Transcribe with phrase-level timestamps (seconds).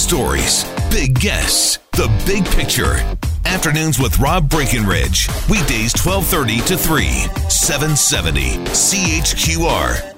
[0.00, 2.96] Stories, big guests, the big picture.
[3.44, 5.28] Afternoons with Rob Breckenridge.
[5.48, 7.06] Weekdays 1230 to 3,
[7.48, 10.16] 770 CHQR.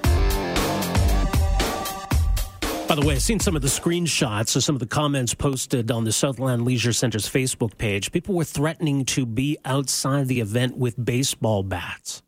[2.87, 5.91] By the way, I've seen some of the screenshots of some of the comments posted
[5.91, 8.11] on the Southland Leisure Center's Facebook page.
[8.11, 12.21] People were threatening to be outside the event with baseball bats.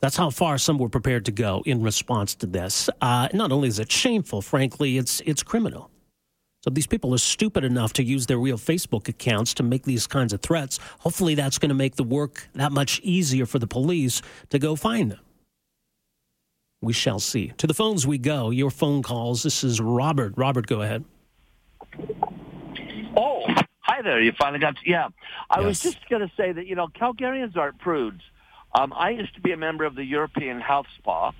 [0.00, 2.88] That's how far some were prepared to go in response to this.
[3.00, 5.90] Uh, not only is it shameful, frankly, it's it's criminal.
[6.64, 10.06] So these people are stupid enough to use their real Facebook accounts to make these
[10.06, 10.78] kinds of threats.
[11.00, 14.76] Hopefully, that's going to make the work that much easier for the police to go
[14.76, 15.20] find them.
[16.80, 17.52] We shall see.
[17.58, 18.50] To the phones we go.
[18.50, 19.42] Your phone calls.
[19.42, 20.34] This is Robert.
[20.36, 21.04] Robert, go ahead.
[23.16, 23.42] Oh,
[23.80, 24.20] hi there.
[24.20, 25.08] You finally got to, yeah.
[25.50, 28.20] I was just going to say that, you know, Calgarians aren't prudes.
[28.74, 31.32] Um, I used to be a member of the European Health Spa,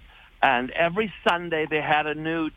[0.42, 2.54] and every Sunday they had a nude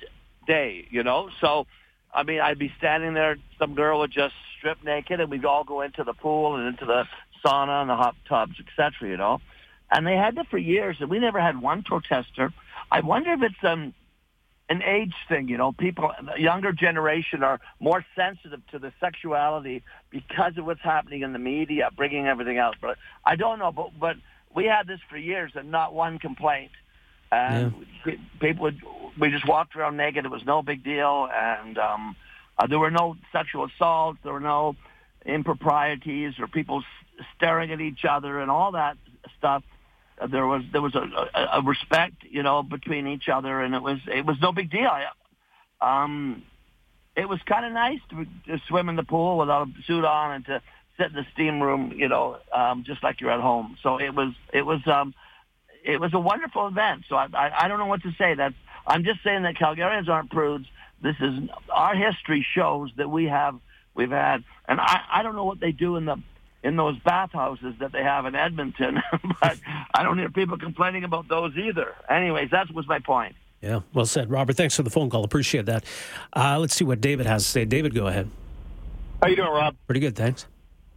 [0.47, 1.30] day, you know?
[1.39, 1.67] So,
[2.14, 5.64] I mean, I'd be standing there, some girl would just strip naked, and we'd all
[5.64, 7.05] go into the pool and into the
[7.44, 9.39] sauna and the hot tubs, etc., you know?
[9.89, 12.53] And they had that for years, and we never had one protester.
[12.89, 13.94] I wonder if it's um,
[14.69, 15.73] an age thing, you know.
[15.73, 21.33] People, the younger generation are more sensitive to the sexuality because of what's happening in
[21.33, 22.77] the media, bringing everything out.
[22.80, 23.73] But I don't know.
[23.73, 24.16] But but
[24.56, 26.72] we had this for years, and not one complaint.
[27.32, 28.82] And pe- people would,
[29.18, 30.26] we just walked around naked.
[30.26, 32.16] It was no big deal, and um,
[32.58, 34.20] uh, there were no sexual assaults.
[34.24, 34.76] There were no
[35.26, 38.98] improprieties or people s- staring at each other and all that
[39.38, 39.64] stuff
[40.22, 41.00] uh, there was there was a,
[41.34, 44.70] a, a respect, you know, between each other, and it was it was no big
[44.70, 44.90] deal.
[44.90, 45.06] I,
[45.82, 46.44] um,
[47.16, 50.36] it was kind of nice to, to swim in the pool without a suit on
[50.36, 50.61] and to
[51.02, 53.78] sit in the steam room, you know, um, just like you're at home.
[53.82, 55.14] So it was it was um,
[55.84, 57.04] it was a wonderful event.
[57.10, 58.36] So I, I I don't know what to say.
[58.36, 58.54] That
[58.86, 60.67] I'm just saying that Calgarians aren't prudes.
[61.02, 63.60] This is our history shows that we have
[63.95, 66.17] we've had, and I I don't know what they do in the
[66.64, 69.02] in those bathhouses that they have in Edmonton,
[69.42, 69.58] but
[69.94, 71.95] I don't hear people complaining about those either.
[72.08, 73.36] Anyways, that was my point.
[73.61, 74.58] Yeah, well said, Robert.
[74.58, 75.23] Thanks for the phone call.
[75.23, 75.84] Appreciate that.
[76.36, 77.66] Uh, let's see what David has to say.
[77.66, 78.30] David, go ahead.
[79.22, 79.76] How you doing, Rob?
[79.86, 80.48] Pretty good, thanks.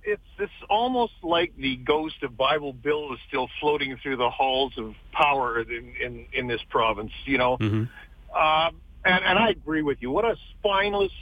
[0.05, 4.73] It's it's almost like the ghost of Bible Bill is still floating through the halls
[4.77, 7.13] of power in in, in this province.
[7.25, 7.89] You know, Mhm.
[8.35, 8.71] uh,
[9.05, 10.11] and and I agree with you.
[10.11, 11.13] What a spineless,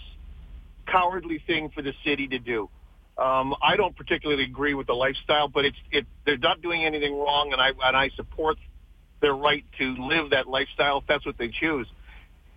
[0.86, 2.68] cowardly thing for the city to do.
[3.18, 7.16] Um, I don't particularly agree with the lifestyle, but it's it they're not doing anything
[7.16, 8.58] wrong, and I and I support
[9.20, 11.86] their right to live that lifestyle if that's what they choose.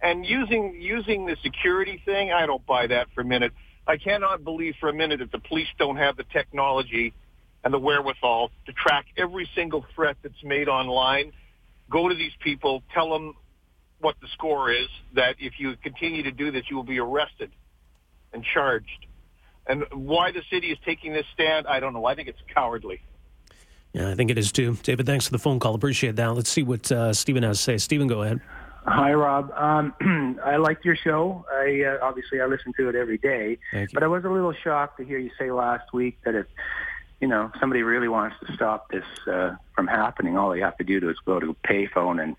[0.01, 3.53] And using using the security thing, I don't buy that for a minute.
[3.87, 7.13] I cannot believe for a minute that the police don't have the technology
[7.63, 11.33] and the wherewithal to track every single threat that's made online.
[11.89, 13.35] Go to these people, tell them
[13.99, 14.87] what the score is.
[15.13, 17.51] That if you continue to do this, you will be arrested
[18.33, 19.05] and charged.
[19.67, 22.05] And why the city is taking this stand, I don't know.
[22.05, 23.01] I think it's cowardly.
[23.93, 24.77] Yeah, I think it is too.
[24.83, 25.73] David, thanks for the phone call.
[25.73, 26.27] Appreciate that.
[26.35, 27.77] Let's see what uh, Stephen has to say.
[27.77, 28.41] Stephen, go ahead.
[28.87, 29.51] Hi, Rob.
[29.55, 31.43] Um, I liked your show.
[31.51, 33.57] I uh, obviously I listen to it every day,
[33.93, 36.45] but I was a little shocked to hear you say last week that if
[37.19, 40.83] you know somebody really wants to stop this uh, from happening, all they have to
[40.83, 42.35] do is go to a payphone and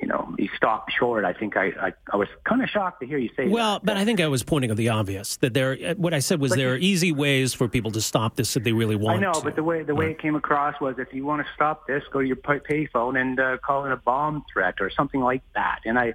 [0.00, 1.24] you know you stop short.
[1.24, 3.84] I think I I, I was kind of shocked to hear you say Well, that.
[3.86, 5.76] but I think I was pointing at the obvious that there.
[5.94, 8.64] What I said was But there are easy ways for people to stop this if
[8.64, 9.40] they really want I know, to.
[9.40, 12.02] but the way the way it came across was if you want to stop this,
[12.12, 15.42] go to your pay- payphone and uh, call it a bomb threat or something like
[15.54, 15.80] that.
[15.84, 16.14] And I,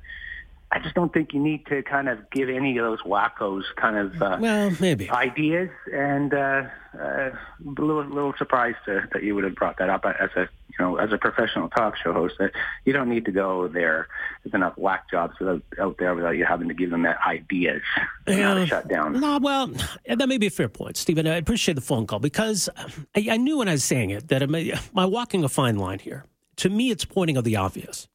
[0.71, 3.97] I just don't think you need to kind of give any of those wackos kind
[3.97, 5.09] of uh, well, maybe.
[5.09, 5.69] ideas.
[5.91, 7.31] And uh, uh, a
[7.65, 10.97] little little surprised to, that you would have brought that up as a you know
[10.97, 12.35] as a professional talk show host.
[12.37, 12.51] That
[12.85, 14.07] you don't need to go there.
[14.43, 17.81] There's enough whack jobs without, out there without you having to give them that ideas
[18.27, 18.65] on how to Yeah.
[18.67, 19.19] shut down.
[19.19, 19.71] No, well,
[20.05, 21.25] that may be a fair point, Stephen.
[21.25, 22.69] I appreciate the phone call because
[23.15, 25.77] I, I knew when I was saying it that it may, my walking a fine
[25.77, 26.25] line here.
[26.57, 28.07] To me, it's pointing of the obvious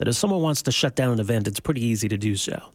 [0.00, 2.72] that if someone wants to shut down an event, it's pretty easy to do so.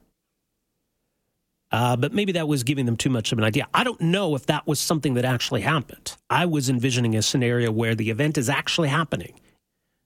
[1.72, 3.68] Uh, but maybe that was giving them too much of an idea.
[3.74, 6.16] I don't know if that was something that actually happened.
[6.30, 9.33] I was envisioning a scenario where the event is actually happening.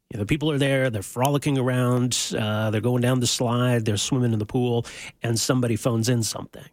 [0.10, 3.84] You know, the people are there, they're frolicking around, uh, they're going down the slide,
[3.84, 4.86] they're swimming in the pool,
[5.22, 6.70] and somebody phones in something.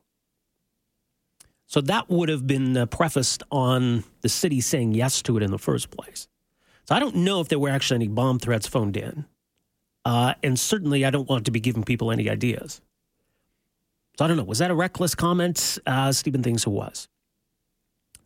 [1.67, 5.51] So that would have been uh, prefaced on the city saying yes to it in
[5.51, 6.29] the first place.
[6.85, 9.27] So I don't know if there were actually any bomb threats phoned in.
[10.07, 12.81] Uh, and certainly I don't want to be giving people any ideas.
[14.17, 14.45] So I don't know.
[14.45, 15.81] Was that a reckless comment?
[15.85, 17.09] Uh, Stephen thinks it was.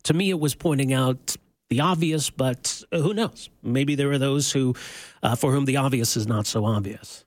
[0.03, 1.35] To me, it was pointing out
[1.71, 3.49] the obvious, but who knows?
[3.63, 4.75] Maybe there are those who,
[5.23, 7.25] uh, for whom the obvious is not so obvious.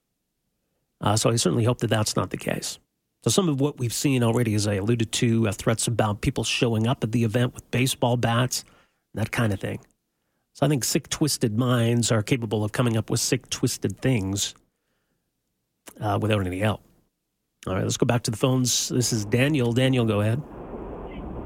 [1.01, 2.79] Uh, so I certainly hope that that's not the case.
[3.25, 6.45] So some of what we've seen already, as I alluded to, uh, threats about people
[6.45, 8.63] showing up at the event with baseball bats,
[9.15, 9.81] that kind of thing.
[10.55, 14.55] So I think sick, twisted minds are capable of coming up with sick, twisted things
[15.99, 16.81] uh, without any help.
[17.67, 18.87] All right, let's go back to the phones.
[18.87, 19.73] This is Daniel.
[19.73, 20.41] Daniel, go ahead.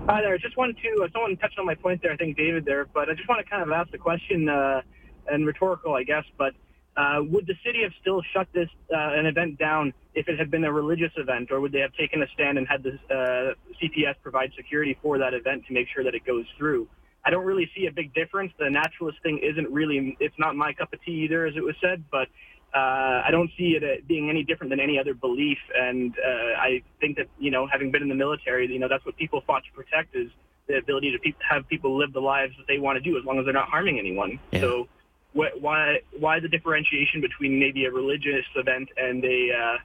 [0.08, 0.38] Hi there.
[0.38, 3.10] Just wanted to, uh, someone touched on my point there, I think David there, but
[3.10, 4.82] I just want to kind of ask the question, uh,
[5.26, 6.54] and rhetorical, I guess, but
[6.96, 10.52] uh, would the city have still shut this uh, an event down if it had
[10.52, 13.54] been a religious event, or would they have taken a stand and had the uh,
[13.82, 16.88] CPS provide security for that event to make sure that it goes through?
[17.30, 18.52] I don't really see a big difference.
[18.58, 21.76] The naturalist thing isn't really, it's not my cup of tea either, as it was
[21.80, 22.28] said, but
[22.74, 25.60] uh, I don't see it uh, being any different than any other belief.
[25.78, 29.06] And uh, I think that, you know, having been in the military, you know, that's
[29.06, 30.32] what people fought to protect is
[30.68, 33.24] the ability to pe- have people live the lives that they want to do as
[33.26, 34.40] long as they're not harming anyone.
[34.50, 34.62] Yeah.
[34.62, 34.88] So
[35.34, 39.78] wh- why why the differentiation between maybe a religious event and a, uh,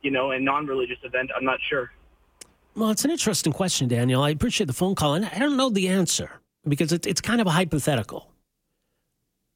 [0.00, 1.28] you know, a non-religious event?
[1.36, 1.92] I'm not sure.
[2.74, 4.22] Well, it's an interesting question, Daniel.
[4.22, 7.40] I appreciate the phone call, and I don't know the answer because it, it's kind
[7.40, 8.30] of a hypothetical.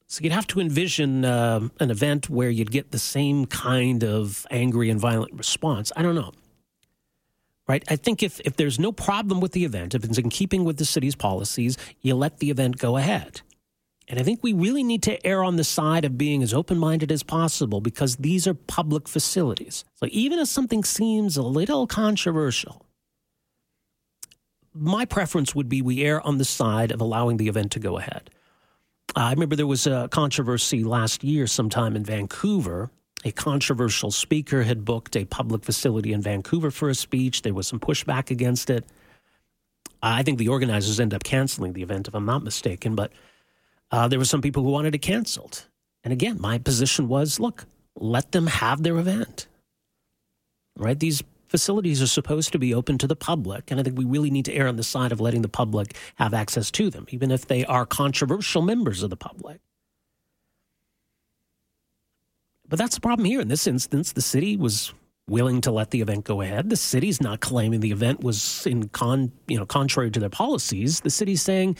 [0.06, 4.44] So you'd have to envision uh, an event where you'd get the same kind of
[4.50, 5.92] angry and violent response.
[5.94, 6.32] I don't know.
[7.68, 7.84] Right?
[7.88, 10.78] I think if, if there's no problem with the event, if it's in keeping with
[10.78, 13.42] the city's policies, you let the event go ahead.
[14.08, 16.76] And I think we really need to err on the side of being as open
[16.76, 19.84] minded as possible because these are public facilities.
[19.94, 22.84] So even if something seems a little controversial,
[24.74, 27.98] my preference would be we err on the side of allowing the event to go
[27.98, 28.30] ahead.
[29.16, 32.90] I remember there was a controversy last year, sometime in Vancouver.
[33.24, 37.42] A controversial speaker had booked a public facility in Vancouver for a speech.
[37.42, 38.86] There was some pushback against it.
[40.02, 43.12] I think the organizers end up canceling the event, if I'm not mistaken, but
[43.90, 45.66] uh, there were some people who wanted it canceled.
[46.04, 49.46] And again, my position was look, let them have their event.
[50.76, 50.98] Right?
[50.98, 53.70] These facilities are supposed to be open to the public.
[53.70, 55.96] And I think we really need to err on the side of letting the public
[56.14, 59.60] have access to them, even if they are controversial members of the public.
[62.68, 63.40] But that's the problem here.
[63.40, 64.94] In this instance, the city was
[65.28, 66.70] willing to let the event go ahead.
[66.70, 71.00] The city's not claiming the event was in con, you know, contrary to their policies.
[71.00, 71.76] The city's saying,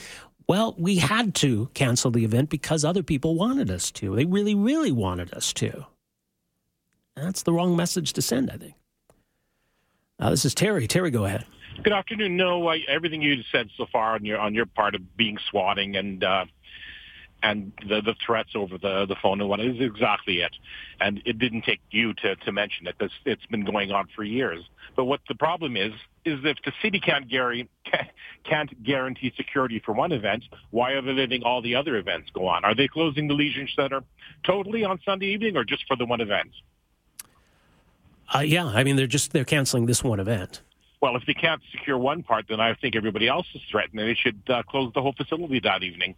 [0.47, 4.15] well, we had to cancel the event because other people wanted us to.
[4.17, 5.85] They really, really wanted us to.
[7.15, 8.75] That's the wrong message to send, I think.
[10.21, 10.87] Uh, this is Terry.
[10.87, 11.45] Terry, go ahead.
[11.83, 12.37] Good afternoon.
[12.37, 15.95] No, I, everything you said so far on your on your part of being swatting
[15.95, 16.45] and uh,
[17.41, 20.55] and the the threats over the the phone and what is exactly it.
[20.99, 22.97] And it didn't take you to to mention it.
[22.99, 24.63] This, it's been going on for years.
[24.95, 25.91] But what the problem is
[26.23, 27.69] is if the city can't guarantee
[28.47, 32.47] can't guarantee security for one event, why are they letting all the other events go
[32.47, 32.63] on?
[32.63, 34.03] Are they closing the Legion Center
[34.45, 36.51] totally on Sunday evening or just for the one event?
[38.33, 40.61] Uh, yeah, I mean they're just they're canceling this one event.
[41.01, 44.07] Well, if they can't secure one part, then I think everybody else is threatened, and
[44.07, 46.15] they should uh, close the whole facility that evening.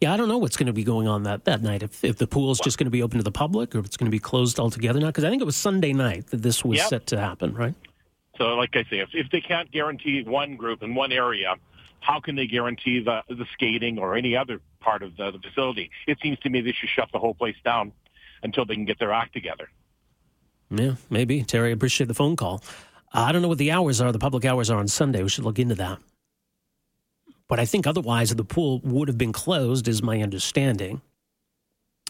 [0.00, 1.82] Yeah, I don't know what's going to be going on that, that night.
[1.82, 3.86] If, if the pool is just going to be open to the public, or if
[3.86, 6.38] it's going to be closed altogether now, because I think it was Sunday night that
[6.42, 6.88] this was yep.
[6.88, 7.74] set to happen, right?
[8.38, 11.56] So, like I say, if, if they can't guarantee one group in one area,
[12.00, 15.90] how can they guarantee the the skating or any other part of the, the facility?
[16.06, 17.92] It seems to me they should shut the whole place down
[18.42, 19.68] until they can get their act together.
[20.70, 21.42] Yeah, maybe.
[21.42, 22.62] Terry, I appreciate the phone call.
[23.12, 24.12] I don't know what the hours are.
[24.12, 25.22] The public hours are on Sunday.
[25.22, 25.98] We should look into that.
[27.48, 31.00] But I think otherwise the pool would have been closed, is my understanding.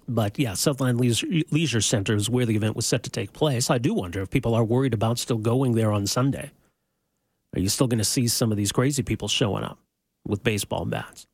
[0.07, 3.71] But yeah, Southland Leisure Center is where the event was set to take place.
[3.71, 6.51] I do wonder if people are worried about still going there on Sunday.
[7.55, 9.79] Are you still going to see some of these crazy people showing up
[10.27, 11.27] with baseball bats?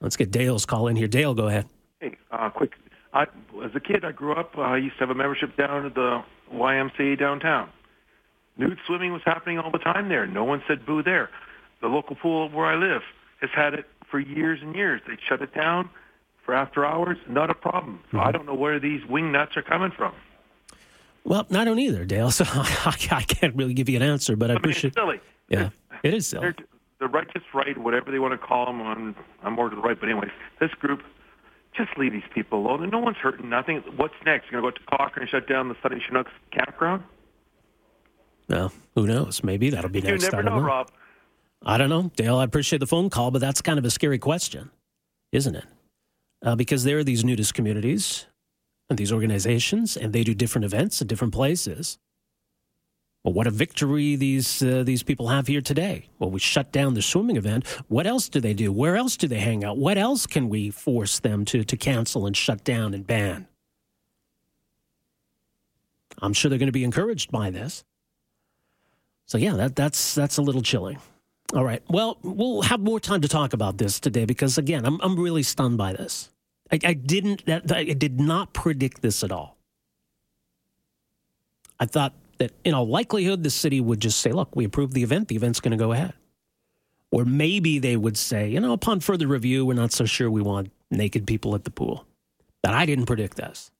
[0.00, 1.08] Let's get Dale's call in here.
[1.08, 1.66] Dale, go ahead.
[2.00, 2.74] Hey, uh, quick
[3.12, 3.22] I,
[3.64, 4.56] as a kid, I grew up.
[4.56, 7.68] Uh, I used to have a membership down at the YMCA downtown.
[8.56, 10.26] Nude swimming was happening all the time there.
[10.26, 11.30] No one said boo there.
[11.80, 13.02] The local pool where I live
[13.40, 15.00] has had it for years and years.
[15.06, 15.88] They shut it down
[16.44, 17.16] for after hours.
[17.28, 18.00] Not a problem.
[18.10, 18.26] So mm-hmm.
[18.26, 20.12] I don't know where these wing nuts are coming from.
[21.24, 22.30] Well, I don't either, Dale.
[22.30, 24.88] So I, I can't really give you an answer, but I, I mean, appreciate.
[24.88, 25.20] It's silly.
[25.48, 25.70] Yeah,
[26.02, 26.54] it is silly.
[26.98, 29.98] The righteous right, whatever they want to call them, I'm, I'm more to the right.
[29.98, 31.02] But anyways, this group
[31.76, 32.88] just leave these people alone.
[32.90, 33.82] No one's hurting nothing.
[33.96, 34.50] What's next?
[34.50, 37.04] You're going to go to Cochrane and shut down the Sunny Chinooks campground?
[38.48, 39.44] Well, who knows?
[39.44, 40.24] Maybe that'll be next.
[40.24, 40.90] You never know, know, Rob.
[41.64, 42.38] I don't know, Dale.
[42.38, 44.70] I appreciate the phone call, but that's kind of a scary question,
[45.30, 45.64] isn't it?
[46.42, 48.26] Uh, because there are these nudist communities
[48.88, 51.98] and these organizations, and they do different events at different places.
[53.22, 56.08] Well, what a victory these uh, these people have here today.
[56.18, 57.66] Well, we shut down the swimming event.
[57.88, 58.72] What else do they do?
[58.72, 59.76] Where else do they hang out?
[59.76, 63.46] What else can we force them to to cancel and shut down and ban?
[66.22, 67.84] I'm sure they're going to be encouraged by this.
[69.26, 70.98] So yeah, that that's that's a little chilling.
[71.52, 71.82] All right.
[71.88, 75.42] Well, we'll have more time to talk about this today because again, I'm I'm really
[75.42, 76.30] stunned by this.
[76.72, 79.58] I, I didn't I did not predict this at all.
[81.78, 85.04] I thought that in all likelihood the city would just say, "Look, we approved the
[85.04, 85.28] event.
[85.28, 86.14] The event's going to go ahead."
[87.12, 90.42] Or maybe they would say, "You know, upon further review, we're not so sure we
[90.42, 92.06] want naked people at the pool."
[92.62, 93.70] But I didn't predict this.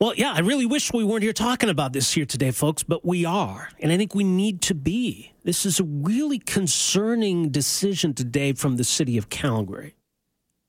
[0.00, 3.04] Well, yeah, I really wish we weren't here talking about this here today, folks, but
[3.04, 3.68] we are.
[3.80, 5.32] And I think we need to be.
[5.44, 9.94] This is a really concerning decision today from the city of Calgary.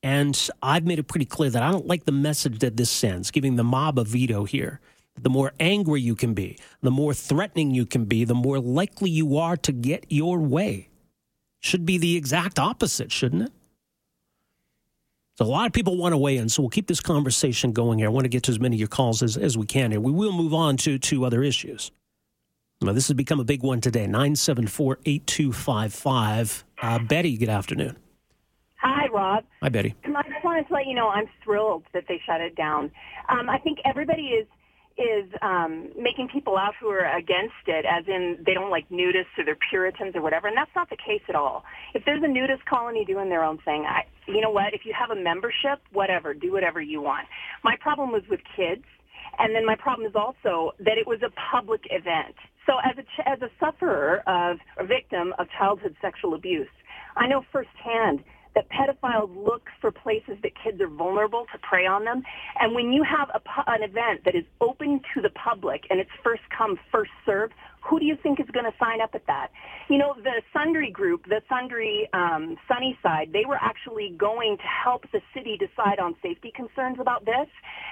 [0.02, 3.32] And I've made it pretty clear that I don't like the message that this sends,
[3.32, 4.80] giving the mob a veto here
[5.20, 9.10] the more angry you can be, the more threatening you can be, the more likely
[9.10, 10.88] you are to get your way.
[11.60, 13.52] Should be the exact opposite, shouldn't it?
[15.36, 17.98] So a lot of people want to weigh in, so we'll keep this conversation going
[17.98, 18.08] here.
[18.08, 20.00] I want to get to as many of your calls as, as we can here.
[20.00, 21.90] We will move on to, to other issues.
[22.80, 26.64] Now, this has become a big one today 974 8255.
[26.80, 27.96] Uh, Betty, good afternoon.
[28.76, 29.44] Hi, Rob.
[29.62, 29.94] Hi, Betty.
[30.04, 32.90] I just wanted to let you know I'm thrilled that they shut it down.
[33.28, 34.46] Um, I think everybody is
[34.98, 39.36] is um, making people out who are against it, as in they don't like nudists
[39.36, 41.64] or they're Puritans or whatever, and that's not the case at all.
[41.94, 44.72] If there's a nudist colony doing their own thing, I, you know what?
[44.72, 47.26] If you have a membership, whatever, do whatever you want.
[47.62, 48.84] My problem was with kids,
[49.38, 52.34] and then my problem is also that it was a public event.
[52.66, 56.68] So as a as a sufferer of a victim of childhood sexual abuse,
[57.16, 58.24] I know firsthand
[58.56, 62.22] that pedophiles look for places that kids are vulnerable to prey on them.
[62.58, 66.10] And when you have a, an event that is open to the public and it's
[66.24, 67.50] first come, first serve,
[67.88, 69.48] who do you think is going to sign up at that?
[69.88, 75.04] You know, the Sundry group, the Sundry um, Sunnyside, they were actually going to help
[75.12, 77.46] the city decide on safety concerns about this.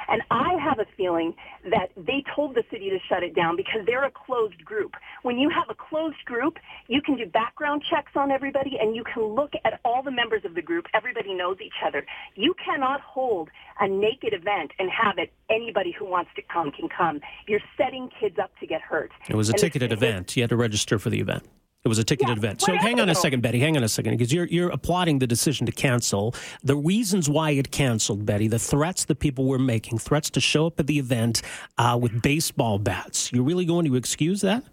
[0.08, 1.34] And I have a feeling
[1.70, 4.94] that they told the city to shut it down because they're a closed group.
[5.22, 6.58] When you have a closed group,
[6.88, 10.44] you can do background checks on everybody and you can look at all the members
[10.44, 10.86] of the group.
[10.94, 12.04] Everybody knows each other.
[12.34, 13.48] You cannot hold
[13.80, 17.20] a naked event and have it anybody who wants to come can come.
[17.46, 19.10] You're setting kids up to get hurt.
[19.28, 19.52] It was a
[19.83, 20.36] and ticketed event.
[20.36, 21.44] You had to register for the event.
[21.84, 22.62] It was a ticketed Yeah, event.
[22.62, 23.60] So hang on a second, Betty.
[23.60, 26.34] Hang on a second, because you're you're applauding the decision to cancel.
[26.62, 30.66] The reasons why it canceled, Betty, the threats that people were making, threats to show
[30.66, 31.42] up at the event
[31.76, 33.30] uh, with baseball bats.
[33.32, 34.64] You're really going to excuse that?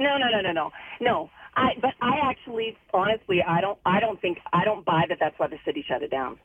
[0.00, 1.30] No, no, no, no, no, no.
[1.54, 5.18] I, but I actually, honestly, I don't, I don't think, I don't buy that.
[5.20, 6.38] That's why the city shut it down.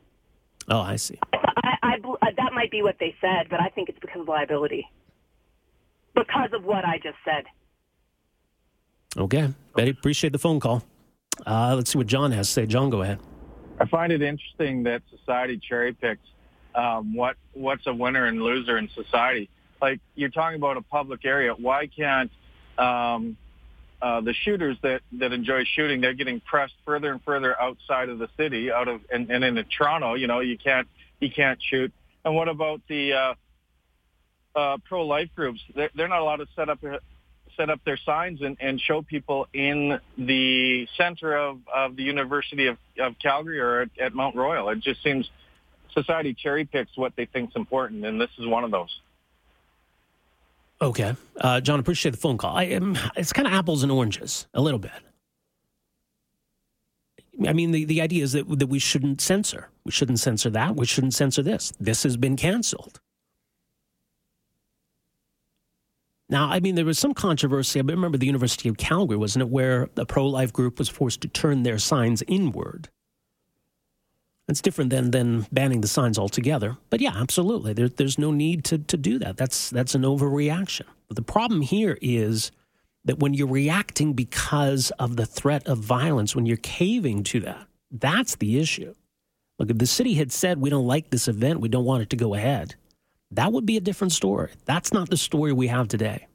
[0.68, 1.18] Oh, I see.
[1.32, 4.20] I, I, bel- uh, that might be what they said, but I think it's because
[4.20, 4.86] of liability.
[6.14, 7.44] Because of what I just said.
[9.16, 10.82] Okay, Betty, appreciate the phone call.
[11.46, 12.66] Uh, let's see what John has to say.
[12.66, 13.18] John, go ahead.
[13.80, 16.26] I find it interesting that society cherry picks
[16.76, 19.48] um, what what's a winner and loser in society.
[19.80, 22.30] Like you're talking about a public area, why can't
[22.78, 23.36] um,
[24.00, 26.00] uh, the shooters that that enjoy shooting?
[26.00, 29.64] They're getting pressed further and further outside of the city, out of and, and in
[29.76, 30.86] Toronto, you know, you can't
[31.20, 31.92] you can't shoot.
[32.24, 33.34] And what about the uh,
[34.54, 35.60] uh, pro life groups?
[35.74, 36.80] They're, they're not allowed to set up
[37.56, 42.66] set up their signs and, and show people in the center of, of the University
[42.66, 44.68] of, of Calgary or at, at Mount Royal.
[44.68, 45.30] It just seems
[45.92, 49.00] society cherry picks what they think is important, and this is one of those.
[50.80, 52.54] Okay, uh, John, appreciate the phone call.
[52.54, 52.98] I am.
[53.16, 54.92] It's kind of apples and oranges, a little bit.
[57.46, 59.68] I mean, the, the idea is that that we shouldn't censor.
[59.84, 60.76] We shouldn't censor that.
[60.76, 61.72] We shouldn't censor this.
[61.80, 63.00] This has been canceled.
[66.28, 67.78] Now, I mean, there was some controversy.
[67.78, 71.20] I remember the University of Calgary, wasn't it, where the pro life group was forced
[71.20, 72.88] to turn their signs inward.
[74.48, 76.76] That's different than, than banning the signs altogether.
[76.90, 77.72] But yeah, absolutely.
[77.72, 79.36] There, there's no need to, to do that.
[79.36, 80.84] That's, that's an overreaction.
[81.08, 82.50] But the problem here is
[83.04, 87.66] that when you're reacting because of the threat of violence, when you're caving to that,
[87.90, 88.94] that's the issue.
[89.58, 92.10] Look, if the city had said, we don't like this event, we don't want it
[92.10, 92.74] to go ahead,
[93.32, 94.50] that would be a different story.
[94.64, 96.26] That's not the story we have today.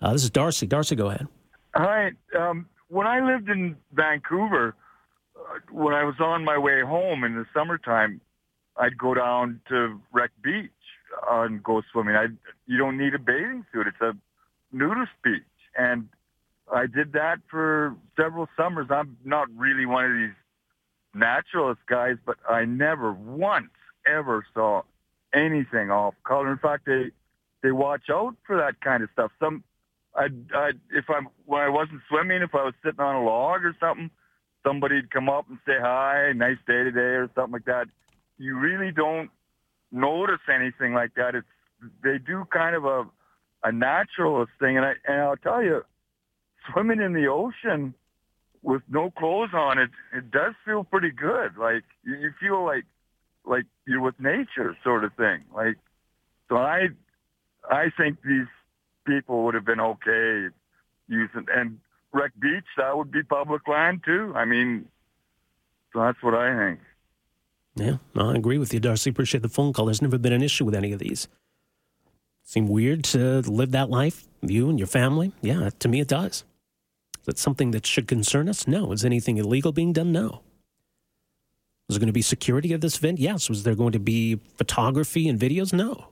[0.00, 0.66] Uh, this is Darcy.
[0.66, 1.28] Darcy, go ahead.
[1.74, 2.10] Hi.
[2.38, 4.74] Um, when I lived in Vancouver,
[5.70, 8.20] when I was on my way home in the summertime,
[8.76, 10.70] I'd go down to Wreck Beach
[11.30, 12.16] uh, and go swimming.
[12.16, 12.26] I
[12.66, 14.14] you don't need a bathing suit; it's a
[14.72, 15.42] nudist beach,
[15.76, 16.08] and
[16.72, 18.88] I did that for several summers.
[18.90, 20.36] I'm not really one of these
[21.14, 23.68] naturalist guys, but I never once
[24.06, 24.82] ever saw
[25.34, 26.50] anything off color.
[26.52, 27.10] In fact, they
[27.62, 29.30] they watch out for that kind of stuff.
[29.38, 29.62] Some,
[30.14, 33.64] I, I, if I'm when I wasn't swimming, if I was sitting on a log
[33.64, 34.10] or something,
[34.66, 37.86] somebody'd come up and say hi, nice day today, or something like that.
[38.38, 39.30] You really don't
[39.90, 41.34] notice anything like that.
[41.34, 41.46] It's
[42.02, 43.04] they do kind of a
[43.64, 45.82] a naturalist thing, and I and I'll tell you,
[46.72, 47.94] swimming in the ocean
[48.62, 51.56] with no clothes on, it it does feel pretty good.
[51.56, 52.84] Like you, you feel like
[53.44, 55.44] like you're with nature, sort of thing.
[55.54, 55.76] Like
[56.48, 56.88] so, I
[57.70, 58.46] I think these
[59.06, 60.48] people would have been okay
[61.08, 61.78] using and
[62.12, 62.64] Wreck Beach.
[62.76, 64.32] That would be public land too.
[64.36, 64.86] I mean,
[65.92, 66.80] so that's what I think.
[67.74, 69.10] Yeah, no, I agree with you, Darcy.
[69.10, 69.86] Appreciate the phone call.
[69.86, 71.26] There's never been an issue with any of these.
[72.44, 75.32] Seem weird to live that life, you and your family?
[75.40, 76.44] Yeah, to me it does.
[77.20, 78.66] Is that something that should concern us?
[78.66, 78.92] No.
[78.92, 80.12] Is anything illegal being done?
[80.12, 80.42] No.
[81.88, 83.18] Was there going to be security at this event?
[83.18, 83.48] Yes.
[83.48, 85.72] Was there going to be photography and videos?
[85.72, 86.08] No.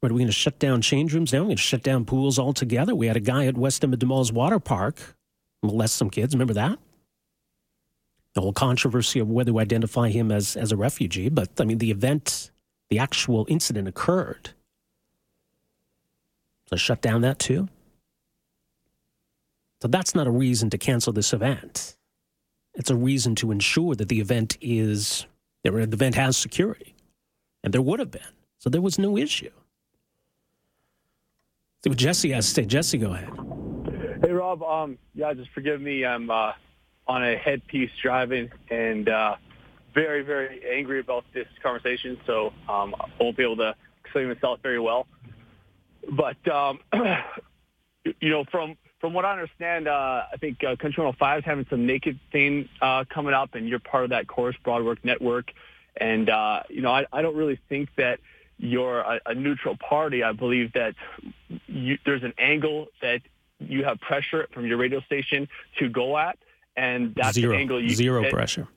[0.00, 1.40] What, are we going to shut down change rooms now?
[1.40, 2.92] We're going to shut down pools altogether.
[2.94, 5.16] We had a guy at West Edmonton Mall's water park
[5.62, 6.34] molest some kids.
[6.34, 6.78] Remember that?
[8.34, 11.28] The whole controversy of whether to identify him as, as a refugee.
[11.28, 12.50] But, I mean, the event,
[12.90, 14.50] the actual incident occurred.
[16.66, 17.68] So shut down that too?
[19.82, 21.96] So that's not a reason to cancel this event.
[22.74, 25.26] It's a reason to ensure that the event is,
[25.62, 26.94] the event has security.
[27.64, 28.22] And there would have been.
[28.58, 29.50] So there was no issue.
[31.82, 32.64] See what Jesse has to say.
[32.64, 33.30] Jesse, go ahead.
[34.22, 34.62] Hey, Rob.
[34.62, 36.04] Um, yeah, just forgive me.
[36.04, 36.52] I'm uh,
[37.06, 39.36] on a headpiece driving and uh,
[39.94, 42.18] very, very angry about this conversation.
[42.26, 43.74] So um, I won't be able to
[44.04, 45.06] explain myself very well.
[46.10, 46.78] But um,
[48.20, 51.66] you know, from from what I understand, uh, I think uh, Country 105 is having
[51.68, 55.50] some naked thing uh, coming up, and you're part of that Corus Broadwork network.
[55.96, 58.20] And uh, you know, I, I don't really think that
[58.58, 60.22] you're a, a neutral party.
[60.22, 60.94] I believe that
[61.66, 63.22] you, there's an angle that
[63.58, 65.48] you have pressure from your radio station
[65.80, 66.38] to go at,
[66.76, 68.68] and that's zero, the angle you zero that, pressure.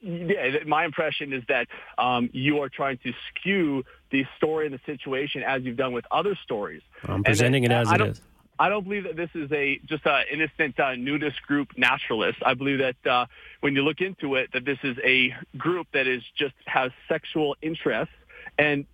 [0.00, 1.68] Yeah, my impression is that
[1.98, 6.06] um, you are trying to skew the story and the situation as you've done with
[6.10, 6.80] other stories.
[7.04, 8.22] I'm presenting and, it as I it is.
[8.60, 12.38] I don't believe that this is a just an innocent uh, nudist group naturalist.
[12.44, 13.24] I believe that uh,
[13.60, 17.56] when you look into it, that this is a group that is just has sexual
[17.62, 18.14] interests.
[18.58, 18.84] And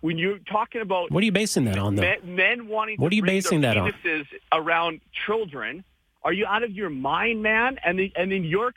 [0.00, 2.02] when you're talking about What are you basing that on, though?
[2.02, 3.92] men, men wanting What to are you basing that on?
[4.52, 5.82] around children,
[6.24, 7.78] are you out of your mind, man?
[7.84, 8.72] And then, and then you're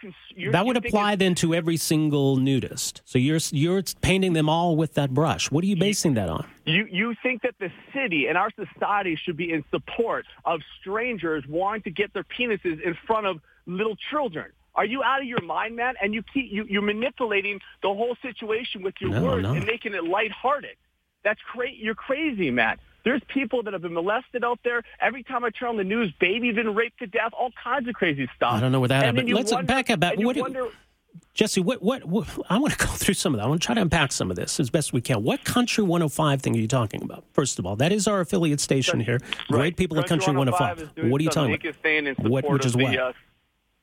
[0.52, 3.02] that would apply then to every single nudist.
[3.06, 5.52] So you're you're painting them all with that brush.
[5.52, 6.48] What are you basing that on?
[6.66, 11.44] You you think that the city and our society should be in support of strangers
[11.48, 14.52] wanting to get their penises in front of little children?
[14.74, 15.96] Are you out of your mind, man?
[16.02, 19.54] And you keep you, you're manipulating the whole situation with your No, words no.
[19.54, 20.76] and making it lighthearted.
[21.24, 21.78] That's crazy.
[21.82, 22.78] You're crazy, man.
[23.06, 24.82] There's people that have been molested out there.
[25.00, 27.32] Every time I turn on the news, babies been raped to death.
[27.38, 28.52] All kinds of crazy stuff.
[28.54, 29.32] I don't know where that happened.
[29.32, 30.00] Let's wonder- back up.
[30.00, 30.18] Back.
[30.18, 30.70] What, wonder-
[31.36, 33.46] Jesse, what, what, what, I want to go through some of that.
[33.46, 35.24] I want to try to unpack some of this as best we can.
[35.24, 37.26] What Country 105 thing are you talking about?
[37.34, 39.20] First of all, that is our affiliate station here.
[39.50, 40.80] Great people at Country 105.
[40.82, 42.30] is doing What are you talking about?
[42.30, 42.98] What, which is the, what?
[42.98, 43.14] Uh,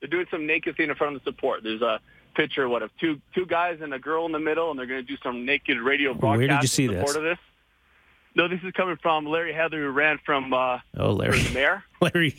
[0.01, 1.63] they're doing some naked thing in front of the support.
[1.63, 2.01] There's a
[2.35, 5.05] picture, what, of two two guys and a girl in the middle, and they're going
[5.05, 7.15] to do some naked radio broadcast Where did you see in support this?
[7.15, 7.37] of this.
[8.35, 11.39] No, this is coming from Larry Heather, who ran from uh, Oh, Larry.
[11.41, 11.83] the mayor.
[12.01, 12.35] Larry.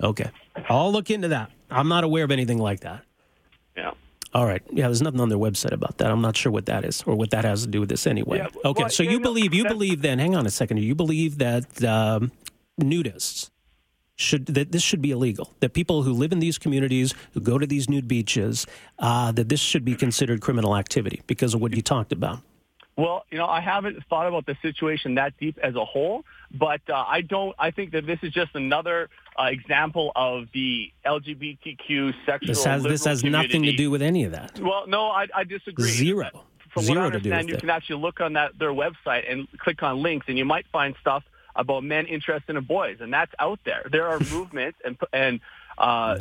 [0.00, 0.30] Okay.
[0.68, 1.50] I'll look into that.
[1.70, 3.02] I'm not aware of anything like that.
[3.76, 3.92] Yeah.
[4.34, 4.62] All right.
[4.70, 6.10] Yeah, there's nothing on their website about that.
[6.10, 8.38] I'm not sure what that is or what that has to do with this anyway.
[8.38, 8.82] Yeah, okay.
[8.84, 10.18] well, so you believe you believe then?
[10.18, 10.78] Hang on a second.
[10.78, 12.30] You believe that um,
[12.80, 13.50] nudists
[14.16, 15.52] should that this should be illegal.
[15.60, 18.66] That people who live in these communities who go to these nude beaches
[18.98, 22.38] uh, that this should be considered criminal activity because of what you talked about.
[22.96, 26.80] Well, you know, I haven't thought about the situation that deep as a whole, but
[26.90, 27.54] uh, I don't.
[27.58, 29.08] I think that this is just another
[29.40, 32.48] uh, example of the LGBTQ sexual.
[32.48, 34.58] This has this has nothing to do with any of that.
[34.60, 35.88] Well, no, I, I disagree.
[35.90, 36.28] Zero.
[36.74, 37.60] From Zero what I to do understand, you it.
[37.60, 40.94] can actually look on that their website and click on links, and you might find
[41.00, 41.22] stuff
[41.54, 43.86] about men interested in boys, and that's out there.
[43.90, 45.40] There are movements and and
[45.78, 46.18] uh,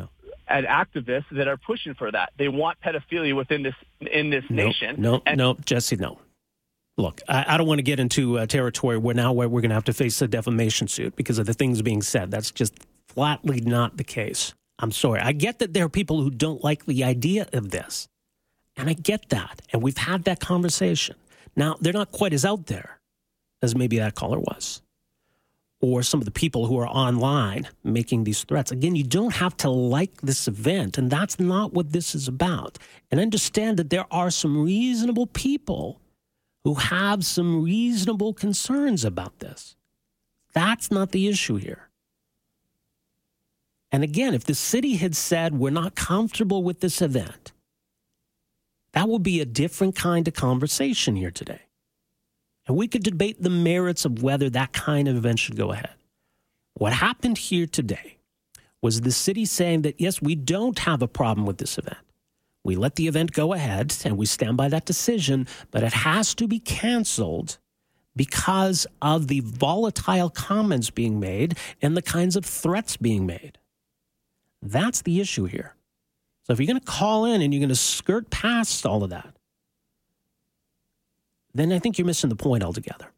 [0.48, 2.32] and activists that are pushing for that.
[2.38, 4.96] They want pedophilia within this in this No, nation.
[5.02, 6.20] no, And- no, Jesse, no.
[7.02, 9.70] Look, I, I don't want to get into uh, territory where now where we're going
[9.70, 12.30] to have to face a defamation suit because of the things being said.
[12.30, 12.74] That's just
[13.08, 14.54] flatly not the case.
[14.78, 15.20] I'm sorry.
[15.20, 18.08] I get that there are people who don't like the idea of this.
[18.78, 19.62] And I get that.
[19.74, 21.16] And we've had that conversation.
[21.56, 23.00] Now, they're not quite as out there
[23.62, 24.82] as maybe that caller was,
[25.82, 28.72] or some of the people who are online making these threats.
[28.72, 32.80] Again, you don't have to like this event, and that's not what this is about.
[33.12, 36.01] And understand that there are some reasonable people
[36.64, 39.76] who have some reasonable concerns about this.
[40.54, 41.90] That's not the issue here.
[43.92, 47.52] And again, if the city had said, we're not comfortable with this event,
[48.94, 51.62] that would be a different kind of conversation here today.
[52.68, 55.96] And we could debate the merits of whether that kind of event should go ahead.
[56.76, 58.18] What happened here today
[58.82, 61.98] was the city saying that, yes, we don't have a problem with this event.
[62.64, 66.36] We let the event go ahead and we stand by that decision, but it has
[66.36, 67.58] to be canceled
[68.16, 73.58] because of the volatile comments being made and the kinds of threats being made.
[74.62, 75.76] That's the issue here.
[76.44, 79.10] So if you're going to call in and you're going to skirt past all of
[79.10, 79.36] that,
[81.54, 83.12] then I think you're missing the point altogether.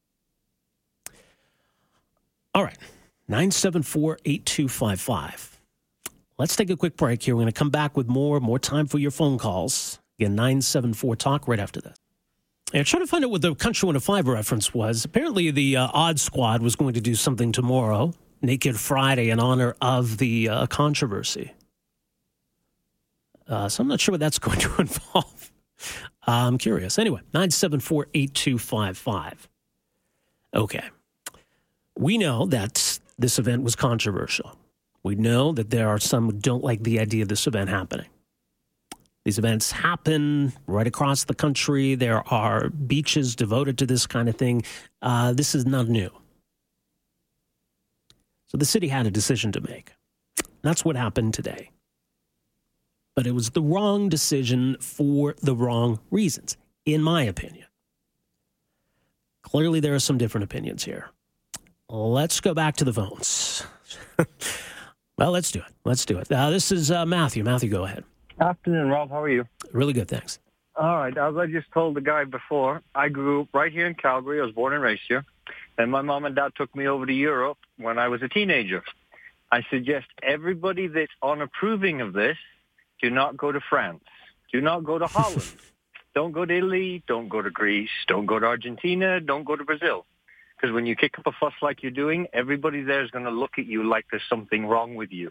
[2.55, 2.77] All right,
[3.27, 5.52] 974 8255.
[6.37, 7.35] Let's take a quick break here.
[7.35, 9.99] We're going to come back with more, more time for your phone calls.
[10.19, 11.97] Again, 974 Talk right after this.
[12.73, 15.05] And trying to find out what the Country 105 reference was.
[15.05, 19.75] Apparently, the uh, Odd Squad was going to do something tomorrow, Naked Friday, in honor
[19.79, 21.53] of the uh, controversy.
[23.47, 25.51] Uh, so I'm not sure what that's going to involve.
[26.25, 26.97] I'm curious.
[26.97, 29.49] Anyway, 974 8255.
[30.55, 30.83] Okay.
[31.95, 34.57] We know that this event was controversial.
[35.03, 38.07] We know that there are some who don't like the idea of this event happening.
[39.25, 41.95] These events happen right across the country.
[41.95, 44.63] There are beaches devoted to this kind of thing.
[45.01, 46.11] Uh, this is not new.
[48.47, 49.93] So the city had a decision to make.
[50.61, 51.69] That's what happened today
[53.15, 57.67] but it was the wrong decision for the wrong reasons, in my opinion.
[59.43, 61.09] Clearly, there are some different opinions here.
[61.89, 63.63] Let's go back to the phones.
[65.17, 65.71] well, let's do it.
[65.85, 66.31] Let's do it.
[66.31, 67.43] Uh, this is uh, Matthew.
[67.43, 68.03] Matthew, go ahead.
[68.39, 69.09] Afternoon, Rob.
[69.09, 69.45] How are you?
[69.71, 70.39] Really good, thanks.
[70.75, 71.15] All right.
[71.15, 74.39] As I just told the guy before, I grew up right here in Calgary.
[74.41, 75.23] I was born and raised here.
[75.77, 78.83] And my mom and dad took me over to Europe when I was a teenager.
[79.51, 82.37] I suggest everybody that's unapproving of this
[83.01, 84.03] do not go to France.
[84.51, 85.43] Do not go to Holland.
[86.15, 87.03] don't go to Italy.
[87.07, 87.89] Don't go to Greece.
[88.07, 89.19] Don't go to Argentina.
[89.19, 90.05] Don't go to Brazil.
[90.63, 93.31] Because when you kick up a fuss like you're doing, everybody there is going to
[93.31, 95.29] look at you like there's something wrong with you.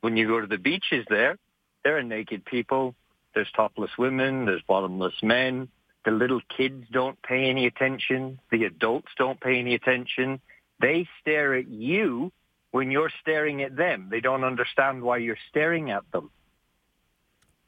[0.00, 1.36] When you go to the beaches there,
[1.84, 2.94] there are naked people.
[3.34, 4.46] There's topless women.
[4.46, 5.68] There's bottomless men.
[6.06, 8.38] The little kids don't pay any attention.
[8.50, 10.40] The adults don't pay any attention.
[10.80, 12.32] They stare at you
[12.70, 14.08] when you're staring at them.
[14.10, 16.30] They don't understand why you're staring at them.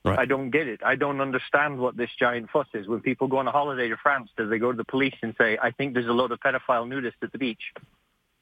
[0.07, 0.19] Right.
[0.19, 0.81] I don't get it.
[0.85, 2.87] I don't understand what this giant fuss is.
[2.87, 5.35] When people go on a holiday to France, do they go to the police and
[5.37, 7.73] say, I think there's a lot of pedophile nudists at the beach?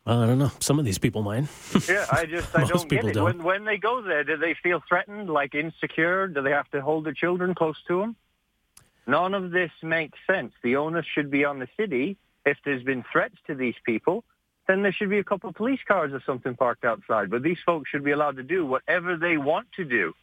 [0.05, 0.53] Well, I don't know.
[0.61, 1.45] Some of these people might.
[1.89, 3.15] yeah, I just I don't get it.
[3.15, 3.25] Don't.
[3.25, 6.29] When when they go there, do they feel threatened, like insecure?
[6.29, 8.17] Do they have to hold their children close to them?
[9.07, 10.53] None of this makes sense.
[10.63, 12.19] The onus should be on the city.
[12.45, 14.25] If there's been threats to these people,
[14.67, 17.31] then there should be a couple of police cars or something parked outside.
[17.31, 20.15] But these folks should be allowed to do whatever they want to do.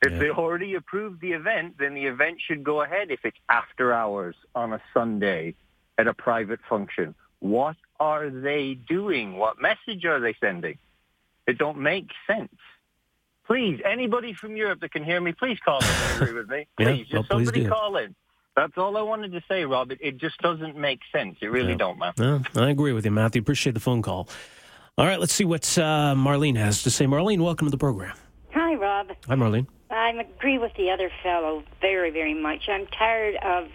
[0.00, 0.18] If yeah.
[0.18, 4.36] they already approved the event, then the event should go ahead if it's after hours
[4.54, 5.54] on a Sunday
[5.98, 7.14] at a private function.
[7.40, 9.36] What are they doing?
[9.36, 10.78] What message are they sending?
[11.46, 12.54] It don't make sense.
[13.46, 16.66] Please, anybody from Europe that can hear me, please call in and agree with me.
[16.76, 18.14] Please, yeah, just well, somebody please call in.
[18.54, 19.90] That's all I wanted to say, Rob.
[19.90, 21.38] It, it just doesn't make sense.
[21.40, 21.76] It really yeah.
[21.76, 22.12] don't, man.
[22.18, 23.40] Yeah, I agree with you, Matthew.
[23.40, 24.28] Appreciate the phone call.
[24.98, 27.06] All right, let's see what uh, Marlene has to say.
[27.06, 28.14] Marlene, welcome to the program.
[28.52, 29.12] Hi, Rob.
[29.28, 29.66] Hi, Marlene.
[29.90, 32.68] I agree with the other fellow very, very much.
[32.68, 33.68] I'm tired of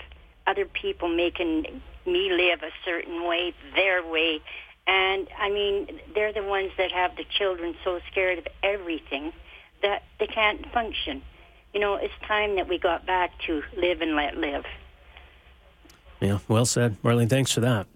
[0.46, 4.42] other people making me live a certain way, their way.
[4.86, 9.32] And I mean, they're the ones that have the children so scared of everything
[9.82, 11.22] that they can't function.
[11.74, 14.66] You know, it's time that we got back to live and let live.
[16.20, 17.02] Yeah, well said.
[17.02, 17.88] Marlene, thanks for that.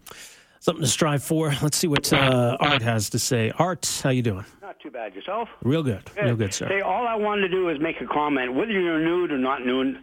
[0.60, 1.54] Something to strive for.
[1.62, 3.52] Let's see what uh, Art has to say.
[3.58, 4.46] Art, how you doing?
[4.78, 5.16] Not too bad.
[5.16, 5.50] Yourself?
[5.64, 6.04] Real good.
[6.22, 6.68] Real good, sir.
[6.68, 8.54] Say, all I wanted to do is make a comment.
[8.54, 9.98] Whether you're nude or not nude,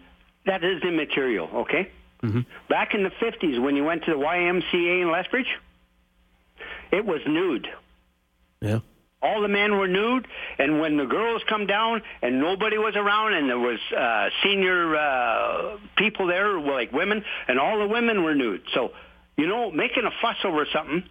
[0.46, 1.92] that is immaterial, okay?
[2.24, 2.40] Mm-hmm.
[2.68, 5.46] Back in the 50s, when you went to the YMCA in Lethbridge,
[6.90, 7.68] it was nude.
[8.60, 8.80] Yeah.
[9.22, 10.26] All the men were nude,
[10.58, 14.96] and when the girls come down and nobody was around, and there was uh, senior
[14.96, 18.62] uh, people there, like women, and all the women were nude.
[18.74, 18.90] So,
[19.37, 21.04] you know, making a fuss over something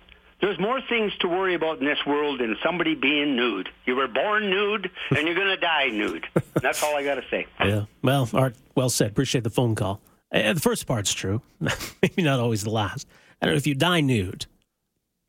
[0.43, 3.69] There's more things to worry about in this world than somebody being nude.
[3.85, 6.27] You were born nude, and you're going to die nude.
[6.55, 7.47] That's all I got to say.
[7.65, 7.85] Yeah.
[8.01, 9.11] Well, Art, well said.
[9.11, 10.01] Appreciate the phone call.
[10.33, 11.41] Uh, the first part's true.
[12.01, 13.07] maybe not always the last.
[13.41, 14.45] I don't know if you die nude.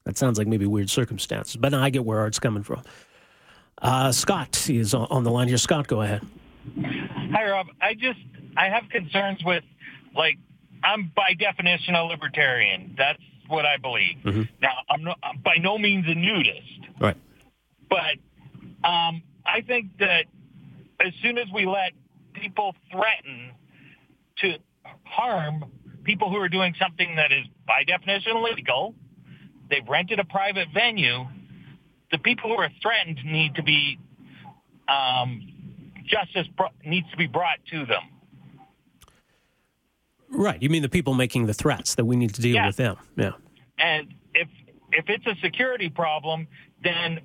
[0.05, 2.83] That sounds like maybe weird circumstances, but I get where Art's coming from.
[3.81, 5.59] Uh, Scott is on the line here.
[5.59, 6.23] Scott, go ahead.
[6.77, 7.69] Hi, Rob.
[7.81, 8.19] I just
[8.57, 9.63] I have concerns with
[10.17, 10.39] like
[10.83, 12.97] I'm by definition a libertarian.
[12.99, 14.17] That's what I believe.
[14.25, 14.43] Mm-hmm.
[14.61, 17.17] Now, I'm, no, I'm by no means a nudist, Right.
[17.89, 18.17] but
[18.89, 20.25] um, I think that
[21.05, 21.93] as soon as we let
[22.33, 23.51] people threaten
[24.39, 24.57] to
[25.05, 25.65] harm
[26.05, 28.95] people who are doing something that is by definition illegal,
[29.71, 31.25] they've rented a private venue.
[32.13, 33.99] The people who are threatened need to be
[34.89, 35.49] um,
[36.07, 38.03] justice bro- needs to be brought to them.
[40.35, 40.61] Right.
[40.63, 42.67] You mean the people making the threats that we need to deal Yeah.
[42.67, 42.97] with them?
[43.17, 43.33] Yeah.
[43.79, 44.49] And if
[44.93, 46.47] if it's a security problem,
[46.83, 47.21] then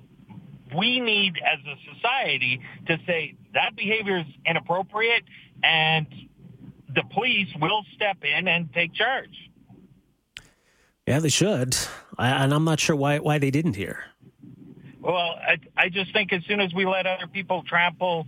[0.76, 5.24] we need as a society to say that behavior is inappropriate
[5.62, 6.06] and
[6.94, 9.50] the police will step in and take charge.
[11.06, 11.76] Yeah, they should.
[12.18, 14.04] I, and I'm not sure why why they didn't here.
[15.00, 18.26] Well, I, I just think as soon as we let other people trample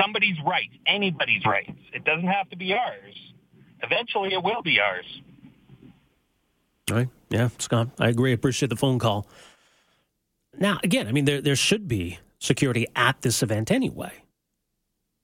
[0.00, 3.27] somebody's rights, anybody's rights, it doesn't have to be ours.
[3.82, 5.20] Eventually, it will be ours.
[6.90, 7.08] Right.
[7.30, 8.32] Yeah, Scott, I agree.
[8.32, 9.26] Appreciate the phone call.
[10.58, 14.12] Now, again, I mean, there there should be security at this event anyway,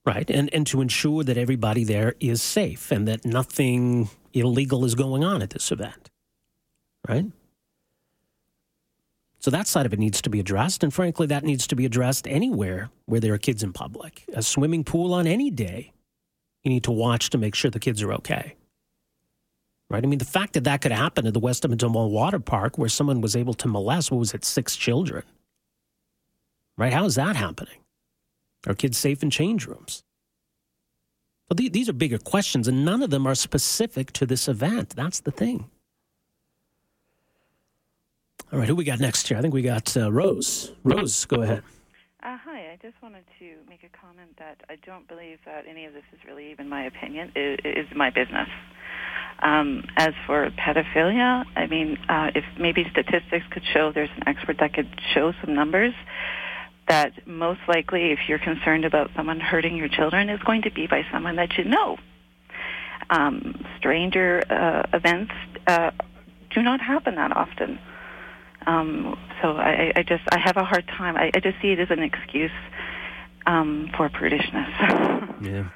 [0.05, 0.29] right?
[0.29, 5.23] And and to ensure that everybody there is safe and that nothing illegal is going
[5.23, 6.09] on at this event,
[7.07, 7.25] right?
[9.39, 11.85] So that side of it needs to be addressed, and frankly, that needs to be
[11.85, 14.23] addressed anywhere where there are kids in public.
[14.33, 15.91] A swimming pool on any day,
[16.65, 18.55] you need to watch to make sure the kids are okay
[19.89, 20.03] right?
[20.03, 22.77] I mean, the fact that that could happen at the West Edmonton Mall Water Park
[22.79, 25.23] where someone was able to molest, what was it, six children,
[26.75, 26.91] right?
[26.91, 27.77] How is that happening?
[28.65, 30.03] Are kids safe in change rooms?
[31.47, 34.89] But the- these are bigger questions, and none of them are specific to this event.
[34.95, 35.69] That's the thing.
[38.51, 39.37] All right, who we got next here?
[39.37, 40.71] I think we got uh, Rose.
[40.83, 41.61] Rose, go ahead.
[42.75, 46.03] I just wanted to make a comment that I don't believe that any of this
[46.11, 47.31] is really even my opinion.
[47.33, 48.49] It is my business.
[49.41, 54.57] Um, as for pedophilia, I mean, uh, if maybe statistics could show, there's an expert
[54.59, 55.93] that could show some numbers
[56.89, 60.85] that most likely, if you're concerned about someone hurting your children, is going to be
[60.85, 61.95] by someone that you know.
[63.09, 65.31] Um, stranger uh, events
[65.65, 65.91] uh,
[66.53, 67.79] do not happen that often.
[68.67, 71.15] Um, so I, I just I have a hard time.
[71.15, 72.51] I, I just see it as an excuse
[73.45, 75.21] um, for prudishness.
[75.41, 75.69] Yeah.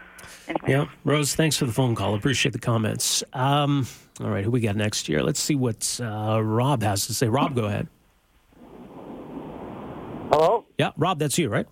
[0.68, 2.16] Yeah, Rose, thanks for the phone call.
[2.16, 3.24] Appreciate the comments.
[3.34, 3.86] Um,
[4.20, 5.22] all right, who we got next year?
[5.22, 7.28] Let's see what uh, Rob has to say.
[7.28, 7.88] Rob, go ahead.
[10.32, 10.66] Hello?
[10.78, 11.68] Yeah, Rob, that's you, right?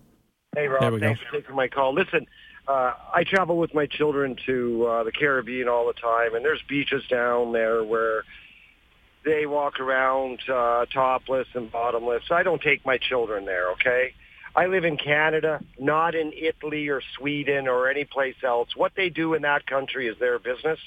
[0.55, 0.81] Hey, Rob.
[0.81, 1.07] There we go.
[1.07, 1.93] thanks for taking my call.
[1.93, 2.27] Listen,
[2.67, 6.61] uh, I travel with my children to uh, the Caribbean all the time, and there's
[6.67, 8.23] beaches down there where
[9.27, 12.23] they walk around uh, topless and bottomless.
[12.31, 14.13] I don't take my children there, okay?
[14.55, 18.69] I live in Canada, not in Italy or Sweden or any place else.
[18.75, 20.79] What they do in that country is their business.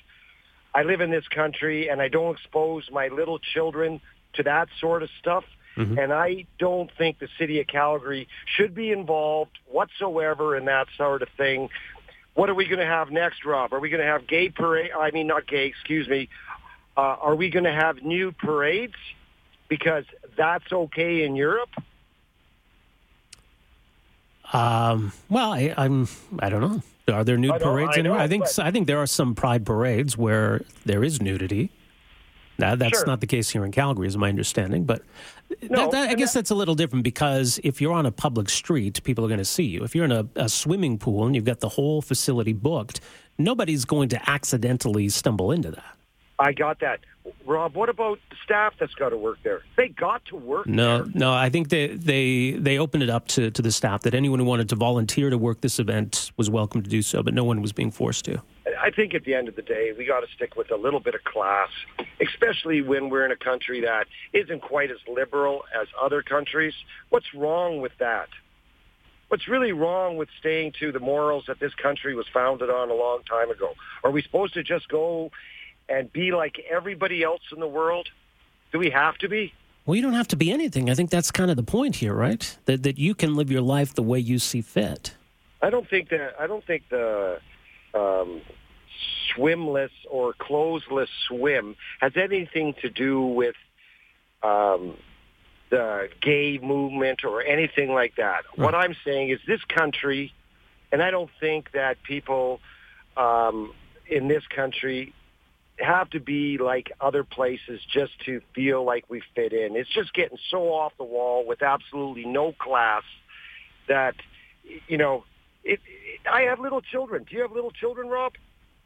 [0.74, 4.00] I live in this country, and I don't expose my little children
[4.34, 5.44] to that sort of stuff.
[5.98, 8.26] And I don't think the city of Calgary
[8.56, 11.68] should be involved whatsoever in that sort of thing.
[12.34, 13.72] What are we going to have next, Rob?
[13.72, 14.90] Are we going to have gay parade?
[14.98, 15.66] I mean, not gay.
[15.66, 16.28] Excuse me.
[16.96, 18.94] Uh, are we going to have new parades?
[19.68, 20.04] Because
[20.36, 21.70] that's okay in Europe.
[24.52, 26.08] Um, well, I, I'm.
[26.40, 26.82] I don't know.
[27.14, 28.18] Are there nude parades I anywhere?
[28.18, 28.44] know, I think.
[28.58, 31.70] I think there are some pride parades where there is nudity.
[32.58, 33.06] Now, that's Sure.
[33.06, 34.84] not the case here in Calgary, is my understanding.
[34.84, 35.02] But
[35.62, 38.50] No, that, that, I guess that's a little different because if you're on a public
[38.50, 39.82] street, people are going to see you.
[39.82, 43.00] If you're in a, a swimming pool and you've got the whole facility booked,
[43.38, 45.96] nobody's going to accidentally stumble into that.
[46.40, 47.00] I got that.
[47.44, 49.60] Rob, what about the staff that's got to work there?
[49.76, 50.66] They got to work.
[50.66, 51.32] No, no.
[51.32, 54.46] I think they they they opened it up to, to the staff that anyone who
[54.46, 57.60] wanted to volunteer to work this event was welcome to do so, but no one
[57.60, 58.40] was being forced to.
[58.80, 61.00] I think at the end of the day, we got to stick with a little
[61.00, 61.68] bit of class,
[62.20, 66.72] especially when we're in a country that isn't quite as liberal as other countries.
[67.10, 68.28] What's wrong with that?
[69.28, 72.94] What's really wrong with staying to the morals that this country was founded on a
[72.94, 73.74] long time ago?
[74.02, 75.30] Are we supposed to just go
[75.90, 78.08] and be like everybody else in the world?
[78.72, 79.52] Do we have to be?
[79.84, 80.88] Well, you don't have to be anything.
[80.88, 82.56] I think that's kind of the point here, right?
[82.66, 85.14] That that you can live your life the way you see fit.
[85.60, 86.34] I don't think that.
[86.38, 87.40] I don't think the
[87.92, 88.40] um,
[89.34, 93.56] swimless or clothesless swim has anything to do with
[94.42, 94.96] um,
[95.70, 98.44] the gay movement or anything like that.
[98.56, 100.32] What I'm saying is this country,
[100.92, 102.60] and I don't think that people
[103.16, 103.72] um,
[104.06, 105.14] in this country
[105.80, 109.76] have to be like other places just to feel like we fit in.
[109.76, 113.02] It's just getting so off the wall with absolutely no class
[113.88, 114.14] that,
[114.88, 115.24] you know,
[115.64, 117.24] it, it, I have little children.
[117.28, 118.34] Do you have little children, Rob?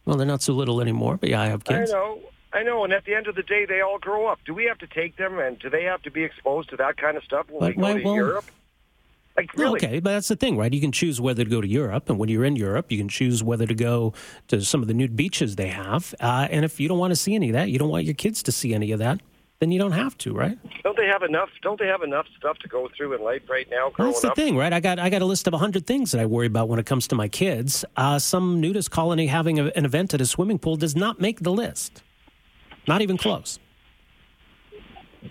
[0.04, 1.90] Well, they're not so little anymore, but yeah, I have kids.
[1.90, 2.20] I know.
[2.52, 4.38] I know, and at the end of the day, they all grow up.
[4.46, 6.96] Do we have to take them, and do they have to be exposed to that
[6.96, 8.44] kind of stuff when But we go to well- Europe?
[9.36, 9.78] Like, really?
[9.84, 10.72] Okay, but that's the thing, right?
[10.72, 13.08] You can choose whether to go to Europe, and when you're in Europe, you can
[13.08, 14.12] choose whether to go
[14.48, 16.14] to some of the nude beaches they have.
[16.20, 18.14] Uh, and if you don't want to see any of that, you don't want your
[18.14, 19.20] kids to see any of that,
[19.58, 20.56] then you don't have to, right?
[20.84, 21.48] Don't they have enough?
[21.62, 23.90] Don't they have enough stuff to go through in life right now?
[23.90, 24.72] Growing That's the up, thing, right?
[24.72, 26.86] I got I got a list of hundred things that I worry about when it
[26.86, 27.84] comes to my kids.
[27.96, 31.40] Uh, some nudist colony having a, an event at a swimming pool does not make
[31.40, 32.02] the list,
[32.86, 33.58] not even close.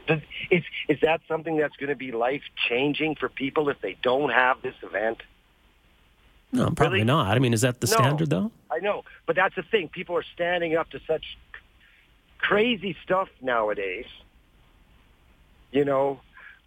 [0.52, 4.30] Is is that something that's going to be life changing for people if they don't
[4.32, 5.22] have this event?
[6.52, 7.36] No, probably not.
[7.36, 7.94] I mean, is that the No.
[7.98, 8.52] standard though?
[8.72, 9.90] I know, but that's the thing.
[9.90, 11.38] People are standing up to such
[12.38, 14.06] crazy stuff nowadays.
[15.72, 16.20] You know,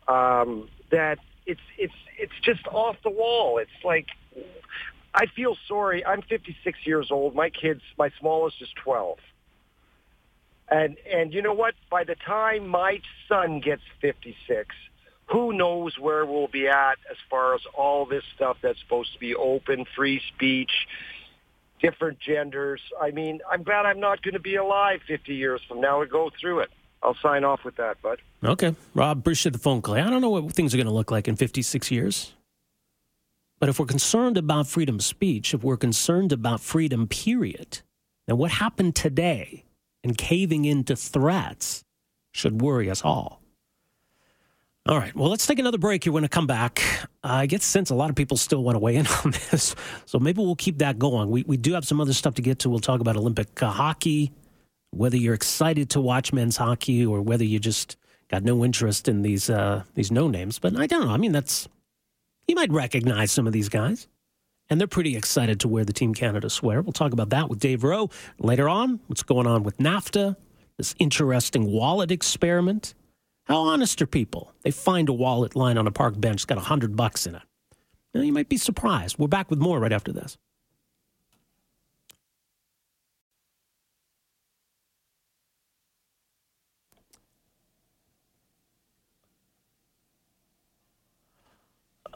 [0.09, 3.59] um, that it's it's it's just off the wall.
[3.59, 4.07] It's like
[5.15, 6.05] I feel sorry.
[6.05, 7.35] I'm 56 years old.
[7.35, 9.19] My kids, my smallest is 12.
[10.69, 11.75] And and you know what?
[11.91, 14.75] By the time my son gets 56,
[15.27, 19.19] who knows where we'll be at as far as all this stuff that's supposed to
[19.19, 20.71] be open, free speech,
[21.81, 22.81] different genders.
[23.01, 26.11] I mean, I'm glad I'm not going to be alive 50 years from now and
[26.11, 26.71] go through it.
[27.03, 28.21] I'll sign off with that, bud.
[28.43, 29.95] Okay, Rob, appreciate the phone call.
[29.95, 32.33] I don't know what things are going to look like in 56 years.
[33.59, 37.81] But if we're concerned about freedom of speech, if we're concerned about freedom, period,
[38.27, 39.65] then what happened today
[40.07, 41.85] and caving into threats
[42.31, 43.43] should worry us all.
[44.87, 46.81] All right, well, let's take another break here when I come back.
[47.25, 49.75] I get the sense a lot of people still want to weigh in on this,
[50.05, 51.29] so maybe we'll keep that going.
[51.29, 52.71] We, we do have some other stuff to get to.
[52.71, 54.31] We'll talk about Olympic uh, hockey,
[54.93, 57.97] whether you're excited to watch men's hockey or whether you just
[58.29, 60.61] got no interest in these uh, these no names.
[60.61, 61.13] But I don't know.
[61.13, 61.69] I mean, that's
[62.47, 64.07] you might recognize some of these guys,
[64.69, 66.83] and they're pretty excited to wear the Team Canada sweater.
[66.83, 69.01] We'll talk about that with Dave Rowe later on.
[69.07, 70.37] What's going on with NAFTA?
[70.77, 72.95] This interesting wallet experiment.
[73.45, 74.53] How honest are people?
[74.63, 77.37] They find a wallet lying on a park bench, it's got a hundred bucks in
[77.37, 77.43] it.
[78.13, 79.19] Now, you might be surprised.
[79.19, 80.37] We're back with more right after this.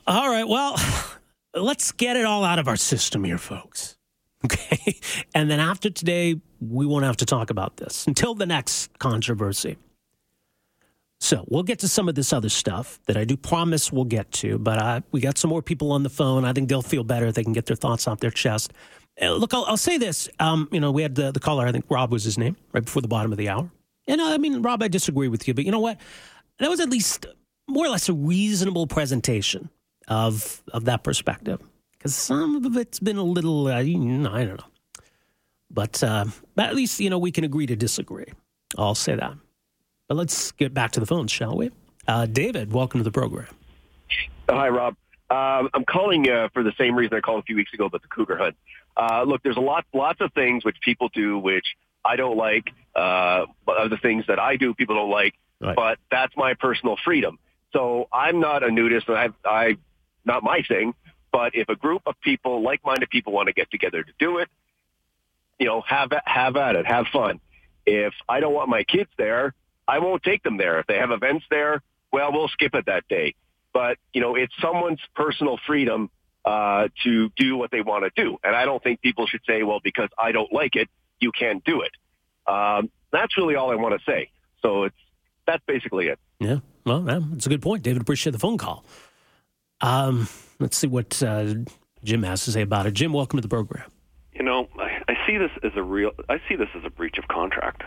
[0.07, 0.49] All right.
[0.49, 0.75] Well,
[1.55, 3.97] let's get it all out of our system here, folks.
[4.43, 4.99] Okay.
[5.35, 9.77] And then after today, we won't have to talk about this until the next controversy.
[11.21, 14.33] So we'll get to some of this other stuff that I do promise we'll get
[14.33, 16.47] to, but we got some more people on the phone.
[16.47, 17.27] I think they'll feel better.
[17.27, 18.73] if They can get their thoughts off their chest.
[19.21, 20.31] Uh, look, I'll, I'll say this.
[20.39, 22.83] Um, you know, we had the, the caller, I think Rob was his name, right
[22.83, 23.71] before the bottom of the hour.
[24.09, 26.01] And uh, I mean, Rob, I disagree with you, but you know what?
[26.61, 27.27] That was at least
[27.69, 29.69] more or less a reasonable presentation
[30.11, 31.61] of of that perspective.
[31.97, 34.67] Because some of it's been a little, uh, you know, I don't know.
[35.71, 36.25] But, uh,
[36.59, 38.27] at least, you know, we can agree to disagree.
[38.77, 39.35] I'll say that.
[40.09, 41.71] But let's get back to the phones, shall we?
[42.09, 43.47] Uh, David, welcome to the program.
[44.49, 44.97] Hi, Rob.
[45.31, 48.03] Um, I'm calling uh, for the same reason I called a few weeks ago about
[48.03, 48.57] the cougar hunt.
[48.97, 52.71] Uh, look, there's a lot, lots of things which people do which I don't like.
[52.97, 55.35] Uh, but other things that I do, people don't like.
[55.61, 57.39] But that's my personal freedom.
[57.73, 59.77] So I'm not a nudist, and I've, I,
[60.25, 60.95] not my thing.
[61.33, 64.49] But if a group of people, like-minded people, want to get together to do it,
[65.59, 67.41] you know, have have at it, have fun.
[67.87, 69.55] If I don't want my kids there,
[69.87, 70.81] I won't take them there.
[70.81, 73.35] If they have events there, well, we'll skip it that day.
[73.73, 76.11] But you know, it's someone's personal freedom
[76.45, 79.63] uh, to do what they want to do, and I don't think people should say,
[79.63, 80.89] "Well, because I don't like it,
[81.21, 81.93] you can't do it."
[82.51, 84.31] Um, that's really all I want to say.
[84.63, 84.97] So it's
[85.47, 86.19] that's basically it.
[86.41, 87.83] Yeah, well, that's a good point.
[87.83, 88.85] David, appreciate the phone call.
[89.81, 91.55] Um, let's see what uh,
[92.05, 92.93] Jim has to say about it.
[92.93, 93.91] Jim, welcome to the program.
[94.33, 96.13] You know, I, I see this as a real.
[96.29, 97.83] I see this as a breach of contract.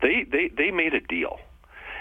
[0.00, 1.38] They they they made a deal,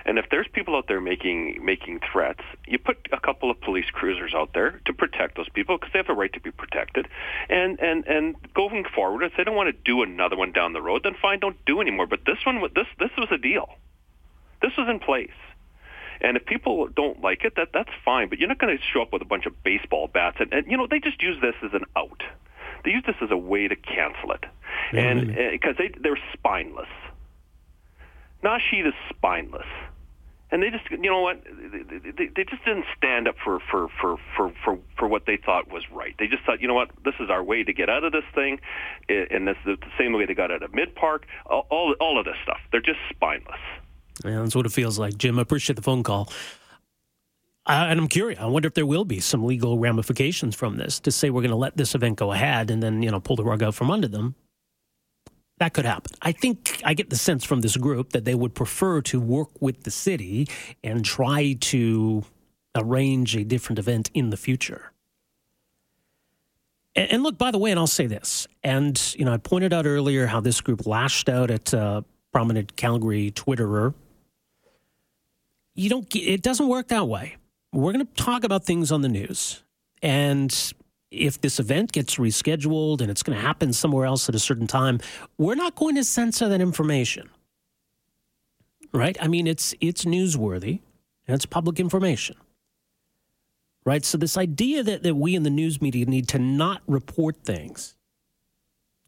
[0.05, 3.89] and if there's people out there making making threats, you put a couple of police
[3.91, 7.07] cruisers out there to protect those people because they have a right to be protected.
[7.49, 10.81] And and and going forward, if they don't want to do another one down the
[10.81, 12.07] road, then fine, don't do anymore.
[12.07, 13.69] But this one, this this was a deal.
[14.61, 15.29] This was in place.
[16.21, 18.29] And if people don't like it, that that's fine.
[18.29, 20.69] But you're not going to show up with a bunch of baseball bats, and, and
[20.69, 22.21] you know they just use this as an out.
[22.83, 24.45] They use this as a way to cancel it,
[24.93, 26.89] and because eh, they they're spineless.
[28.43, 29.67] Naheed is spineless,
[30.51, 33.87] and they just you know what they, they, they just didn't stand up for, for
[33.99, 36.15] for for for for what they thought was right.
[36.19, 38.25] They just thought you know what this is our way to get out of this
[38.35, 38.59] thing,
[39.09, 41.25] eh, and this is the same way they got out of Mid Park.
[41.45, 42.59] All, all all of this stuff.
[42.71, 43.61] They're just spineless.
[44.23, 45.39] That's what it feels like, Jim.
[45.39, 46.31] I appreciate the phone call.
[47.65, 48.39] Uh, and I'm curious.
[48.39, 51.51] I wonder if there will be some legal ramifications from this to say we're going
[51.51, 53.91] to let this event go ahead and then you know pull the rug out from
[53.91, 54.35] under them.
[55.59, 56.11] That could happen.
[56.23, 59.49] I think I get the sense from this group that they would prefer to work
[59.61, 60.47] with the city
[60.83, 62.23] and try to
[62.73, 64.91] arrange a different event in the future.
[66.95, 69.71] And, and look, by the way, and I'll say this, and you know, I pointed
[69.71, 73.93] out earlier how this group lashed out at a prominent Calgary Twitterer.
[75.75, 76.09] You don't.
[76.09, 77.37] Get, it doesn't work that way
[77.73, 79.63] we're going to talk about things on the news.
[80.01, 80.73] And
[81.09, 84.67] if this event gets rescheduled and it's going to happen somewhere else at a certain
[84.67, 84.99] time,
[85.37, 87.29] we're not going to censor that information.
[88.93, 89.17] Right?
[89.21, 90.79] I mean, it's it's newsworthy
[91.27, 92.35] and it's public information.
[93.85, 94.03] Right?
[94.03, 97.95] So this idea that, that we in the news media need to not report things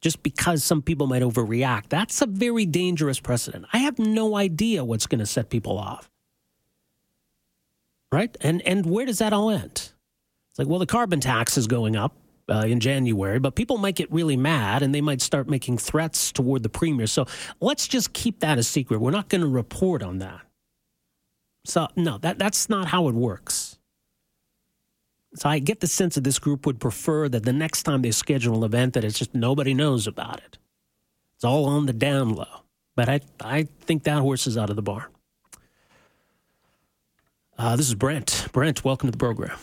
[0.04, 3.66] just because some people might overreact, that's a very dangerous precedent.
[3.74, 6.12] I have no idea what's going to set people off
[8.14, 8.38] right?
[8.42, 9.72] And and where does that all end?
[9.72, 12.16] It's like, well, the carbon tax is going up
[12.48, 16.32] uh, in January, but people might get really mad and they might start making threats
[16.32, 17.08] toward the premier.
[17.08, 17.26] So
[17.60, 19.02] let's just keep that a secret.
[19.02, 20.42] We're not going to report on that.
[21.66, 23.63] So no, that that's not how it works.
[25.36, 28.12] So I get the sense that this group would prefer that the next time they
[28.12, 30.58] schedule an event that it's just nobody knows about it.
[31.36, 32.64] It's all on the down low.
[32.96, 35.08] But I I think that horse is out of the barn.
[37.58, 38.48] Uh, this is Brent.
[38.52, 39.58] Brent, welcome to the program.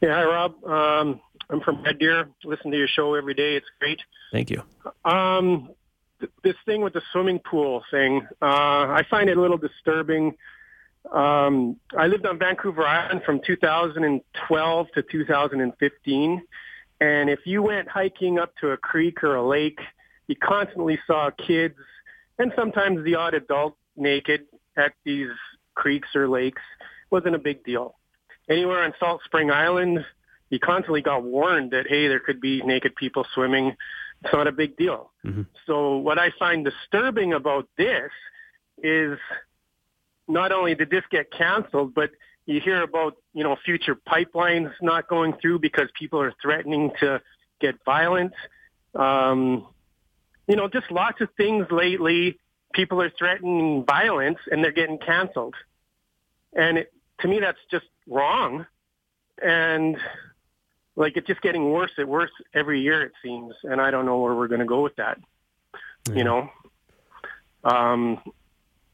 [0.00, 0.64] Yeah, hi, Rob.
[0.64, 1.20] Um,
[1.50, 2.28] I'm from Red Deer.
[2.44, 3.56] Listen to your show every day.
[3.56, 4.00] It's great.
[4.32, 4.62] Thank you.
[5.04, 5.70] Um,
[6.20, 10.36] th- this thing with the swimming pool thing, uh, I find it a little disturbing.
[11.12, 16.42] Um, I lived on Vancouver Island from 2012 to 2015.
[17.00, 19.78] And if you went hiking up to a creek or a lake,
[20.26, 21.76] you constantly saw kids
[22.38, 24.46] and sometimes the odd adult naked
[24.76, 25.30] at these
[25.74, 27.96] creeks or lakes It wasn't a big deal.
[28.48, 30.04] Anywhere on Salt Spring Island,
[30.50, 33.76] you constantly got warned that, hey, there could be naked people swimming.
[34.24, 35.10] It's not a big deal.
[35.24, 35.42] Mm-hmm.
[35.66, 38.10] So what I find disturbing about this
[38.82, 39.18] is
[40.28, 42.10] not only did this get canceled, but
[42.46, 47.20] you hear about, you know, future pipelines not going through because people are threatening to
[47.60, 48.32] get violent.
[48.94, 49.66] Um,
[50.46, 52.38] you know, just lots of things lately.
[52.72, 55.54] People are threatening violence and they're getting canceled.
[56.54, 58.66] And it, to me, that's just wrong.
[59.42, 59.98] And
[60.96, 63.54] like it's just getting worse and worse every year, it seems.
[63.62, 65.18] And I don't know where we're going to go with that.
[66.14, 66.50] You know,
[67.62, 68.22] um,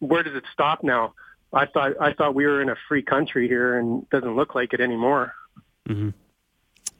[0.01, 1.15] where does it stop now?
[1.55, 4.55] I thought I thought we were in a free country here, and it doesn't look
[4.55, 5.33] like it anymore.
[5.89, 6.11] Mm-hmm.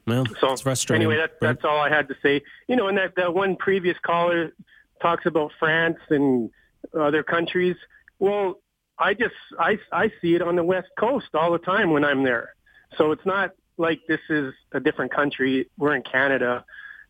[0.07, 1.07] Well, so it's frustrating.
[1.07, 2.41] Anyway, that, that's all I had to say.
[2.67, 4.53] You know, and that that one previous caller
[5.01, 6.49] talks about France and
[6.97, 7.75] other countries.
[8.19, 8.61] Well,
[8.97, 12.23] I just I I see it on the West Coast all the time when I'm
[12.23, 12.55] there.
[12.97, 15.69] So it's not like this is a different country.
[15.77, 16.63] We're in Canada,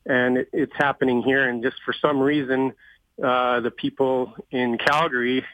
[0.05, 1.47] and it, it's happening here.
[1.47, 2.73] And just for some reason,
[3.23, 5.45] uh, the people in Calgary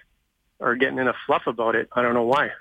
[0.61, 1.89] are getting in a fluff about it.
[1.93, 2.51] I don't know why.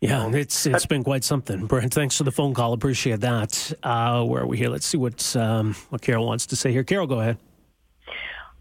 [0.00, 1.66] Yeah, it's it's been quite something.
[1.66, 2.72] Brent, thanks for the phone call.
[2.72, 3.72] Appreciate that.
[3.82, 4.70] Uh, where are we here?
[4.70, 6.84] Let's see what um, what Carol wants to say here.
[6.84, 7.36] Carol, go ahead.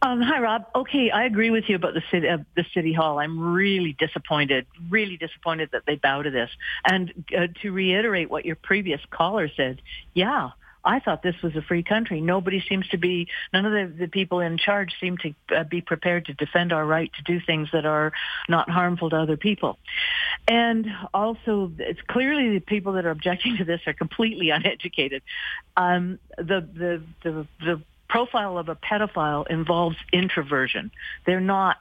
[0.01, 0.65] Um, hi, Rob.
[0.75, 3.19] Okay, I agree with you about the city, uh, the city hall.
[3.19, 6.49] I'm really disappointed, really disappointed that they bow to this.
[6.85, 9.81] And uh, to reiterate what your previous caller said,
[10.13, 10.51] yeah,
[10.83, 12.21] I thought this was a free country.
[12.21, 15.81] Nobody seems to be, none of the, the people in charge seem to uh, be
[15.81, 18.13] prepared to defend our right to do things that are
[18.47, 19.77] not harmful to other people.
[20.47, 25.21] And also, it's clearly the people that are objecting to this are completely uneducated.
[25.75, 30.91] Um, the, the, the, the profile of a pedophile involves introversion.
[31.25, 31.77] They're not.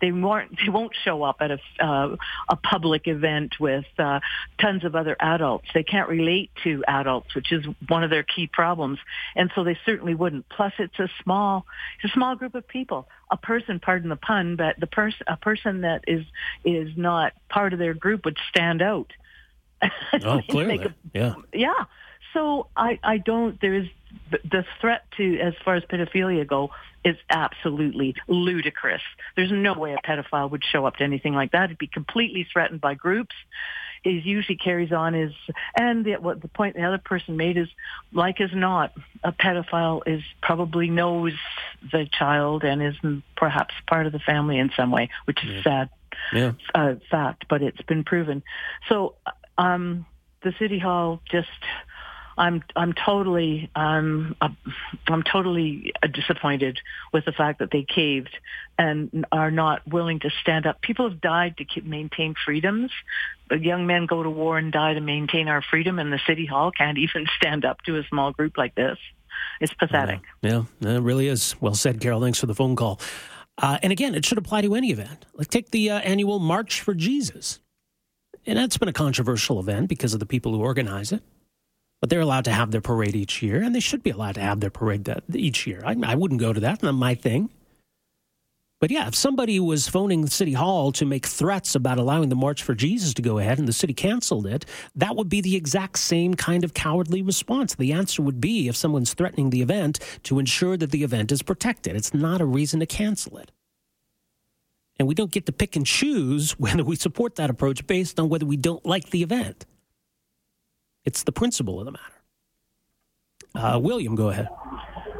[0.00, 0.58] They won't.
[0.58, 2.16] They won't show up at a uh,
[2.48, 4.20] a public event with uh,
[4.60, 5.68] tons of other adults.
[5.72, 8.98] They can't relate to adults, which is one of their key problems,
[9.34, 10.48] and so they certainly wouldn't.
[10.48, 11.64] Plus, it's a small,
[12.02, 13.08] it's a small group of people.
[13.30, 16.24] A person, pardon the pun, but the person, a person that is
[16.64, 19.12] is not part of their group would stand out.
[20.24, 21.84] Oh, clearly, a, yeah, yeah.
[22.34, 23.60] So I, I don't.
[23.60, 23.86] There is
[24.30, 26.70] the threat to, as far as pedophilia go,
[27.04, 29.02] is absolutely ludicrous.
[29.36, 31.64] There's no way a pedophile would show up to anything like that.
[31.64, 33.34] It'd be completely threatened by groups.
[34.02, 35.32] He usually carries on is,
[35.76, 37.68] and the, what the point the other person made is,
[38.12, 38.92] like as not,
[39.24, 41.32] a pedophile is probably knows
[41.90, 42.94] the child and is
[43.36, 45.62] perhaps part of the family in some way, which is yeah.
[45.62, 45.90] sad.
[46.32, 46.52] Yeah.
[46.74, 48.42] uh, fact, but it's been proven.
[48.88, 49.14] So
[49.56, 50.06] um,
[50.42, 51.48] the city hall just.
[52.38, 56.78] I'm I'm totally um I'm totally disappointed
[57.12, 58.36] with the fact that they caved
[58.78, 60.80] and are not willing to stand up.
[60.80, 62.92] People have died to keep, maintain freedoms.
[63.50, 66.70] Young men go to war and die to maintain our freedom, and the city hall
[66.70, 68.98] can't even stand up to a small group like this.
[69.60, 70.20] It's pathetic.
[70.42, 71.56] Yeah, it really is.
[71.60, 72.20] Well said, Carol.
[72.20, 73.00] Thanks for the phone call.
[73.56, 75.26] Uh, and again, it should apply to any event.
[75.34, 77.58] Like take the uh, annual March for Jesus,
[78.46, 81.22] and that's been a controversial event because of the people who organize it
[82.00, 84.40] but they're allowed to have their parade each year, and they should be allowed to
[84.40, 85.82] have their parade that, each year.
[85.84, 87.50] I, I wouldn't go to that, not my thing.
[88.80, 92.62] But yeah, if somebody was phoning City Hall to make threats about allowing the March
[92.62, 95.98] for Jesus to go ahead and the city canceled it, that would be the exact
[95.98, 97.74] same kind of cowardly response.
[97.74, 101.42] The answer would be if someone's threatening the event to ensure that the event is
[101.42, 101.96] protected.
[101.96, 103.50] It's not a reason to cancel it.
[105.00, 108.28] And we don't get to pick and choose whether we support that approach based on
[108.28, 109.66] whether we don't like the event.
[111.08, 112.04] It's the principle of the matter.
[113.54, 114.46] Uh, William, go ahead.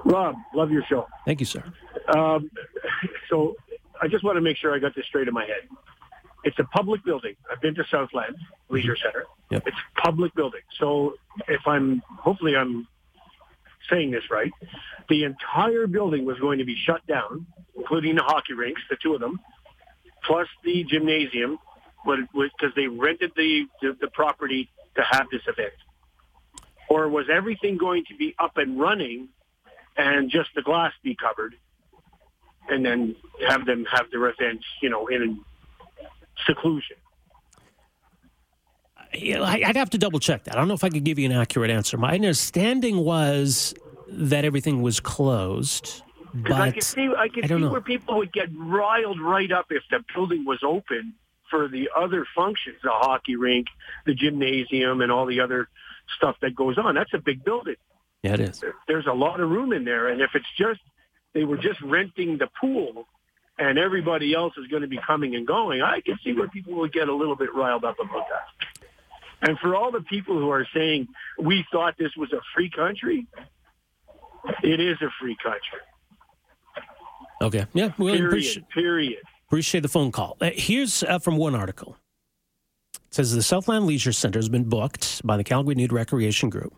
[0.05, 1.07] Rob, love your show.
[1.25, 1.65] Thank you, sir.
[2.15, 2.51] Um,
[3.31, 3.55] so
[4.03, 5.63] I just want to make sure I got this straight in my head.
[6.45, 7.37] It's a public building.
[7.51, 8.37] I've been to Southland
[8.69, 9.03] Leisure Mm-hmm.
[9.03, 9.25] Center.
[9.51, 9.63] Yep.
[9.69, 10.61] It's a public building.
[10.79, 11.15] So
[11.49, 12.87] if I'm, hopefully I'm
[13.89, 14.53] saying this right,
[15.09, 19.15] the entire building was going to be shut down, including the hockey rinks, the two
[19.15, 19.41] of them,
[20.27, 21.59] plus the gymnasium,
[22.05, 24.69] because they rented the, the, the property
[24.99, 25.73] to have this event.
[26.91, 29.29] Or was everything going to be up and running
[29.97, 31.55] and just the glass be covered
[32.69, 33.15] and then
[33.47, 35.41] have them have their events, you know, in
[36.47, 36.97] seclusion?
[39.15, 40.55] I- I'd have to double check that.
[40.55, 41.97] I don't know if I could give you an accurate answer.
[41.97, 43.75] My understanding was
[44.09, 46.03] that everything was closed,
[46.35, 47.71] Because I but could see, I could I see know.
[47.71, 51.15] where people would get riled right up if the building was open
[51.51, 53.67] for the other functions, the hockey rink,
[54.07, 55.69] the gymnasium, and all the other
[56.17, 56.95] stuff that goes on.
[56.95, 57.77] That's a big building.
[58.23, 58.65] yeah, it is.
[58.87, 60.81] There's a lot of room in there, and if it's just
[61.35, 63.07] they were just renting the pool,
[63.59, 66.75] and everybody else is going to be coming and going, I can see where people
[66.77, 68.87] would get a little bit riled up about that.
[69.41, 73.27] And for all the people who are saying we thought this was a free country,
[74.63, 75.81] it is a free country.
[77.41, 77.67] Okay.
[77.73, 78.69] Yeah, William, period.
[78.71, 79.23] Period.
[79.49, 80.37] Appreciate the phone call.
[80.41, 81.97] Uh, here's uh, from one article.
[82.95, 86.75] It says the Southland Leisure Center has been booked by the Calgary Nude Recreation Group.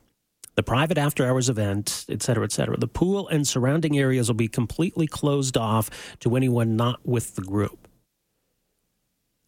[0.54, 2.76] The private after hours event, et cetera, et cetera.
[2.76, 5.90] The pool and surrounding areas will be completely closed off
[6.20, 7.88] to anyone not with the group.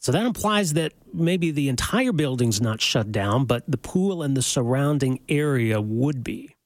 [0.01, 4.37] So that implies that maybe the entire building's not shut down, but the pool and
[4.37, 6.57] the surrounding area would be.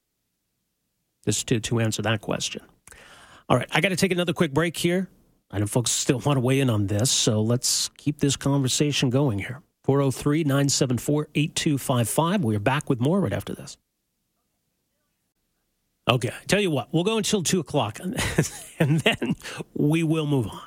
[1.25, 2.61] Just to, to answer that question.
[3.49, 5.09] All right, I got to take another quick break here.
[5.49, 9.09] I know folks still want to weigh in on this, so let's keep this conversation
[9.09, 9.61] going here.
[9.83, 12.43] 403 974 8255.
[12.43, 13.77] We're back with more right after this.
[16.09, 17.99] Okay, I tell you what, we'll go until 2 o'clock,
[18.79, 19.35] and then
[19.73, 20.61] we will move on.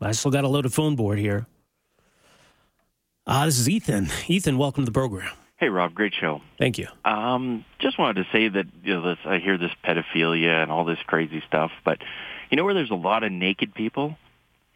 [0.00, 1.46] I still got a loaded phone board here.
[3.26, 4.08] Uh, this is Ethan.
[4.28, 5.32] Ethan, welcome to the program.
[5.56, 6.42] Hey, Rob, great show.
[6.58, 6.86] Thank you.
[7.04, 10.84] Um, just wanted to say that you know, this, I hear this pedophilia and all
[10.84, 11.98] this crazy stuff, but
[12.50, 14.16] you know where there's a lot of naked people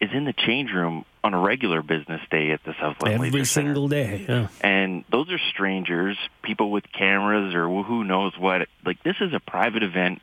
[0.01, 3.45] is in the change room on a regular business day at the Southland Every Leisure
[3.45, 3.69] Center.
[3.69, 4.25] single day.
[4.27, 4.49] Yeah.
[4.63, 8.67] And those are strangers, people with cameras or who knows what.
[8.85, 10.23] Like this is a private event,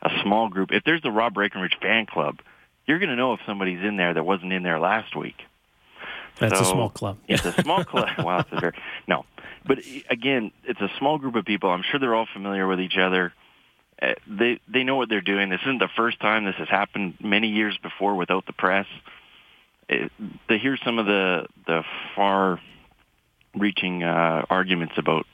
[0.00, 0.72] a small group.
[0.72, 2.38] If there's the Rob Breckenridge fan club,
[2.86, 5.36] you're going to know if somebody's in there that wasn't in there last week.
[6.38, 7.18] That's a small club.
[7.28, 8.08] It's a small club.
[8.18, 8.72] wow, it's a very
[9.06, 9.26] no.
[9.66, 9.80] But
[10.10, 11.70] again, it's a small group of people.
[11.70, 13.32] I'm sure they're all familiar with each other.
[14.02, 15.48] Uh, they they know what they're doing.
[15.48, 17.14] This isn't the first time this has happened.
[17.20, 18.86] Many years before, without the press.
[19.88, 20.10] It,
[20.48, 21.82] to hear some of the the
[22.16, 25.26] far-reaching uh, arguments about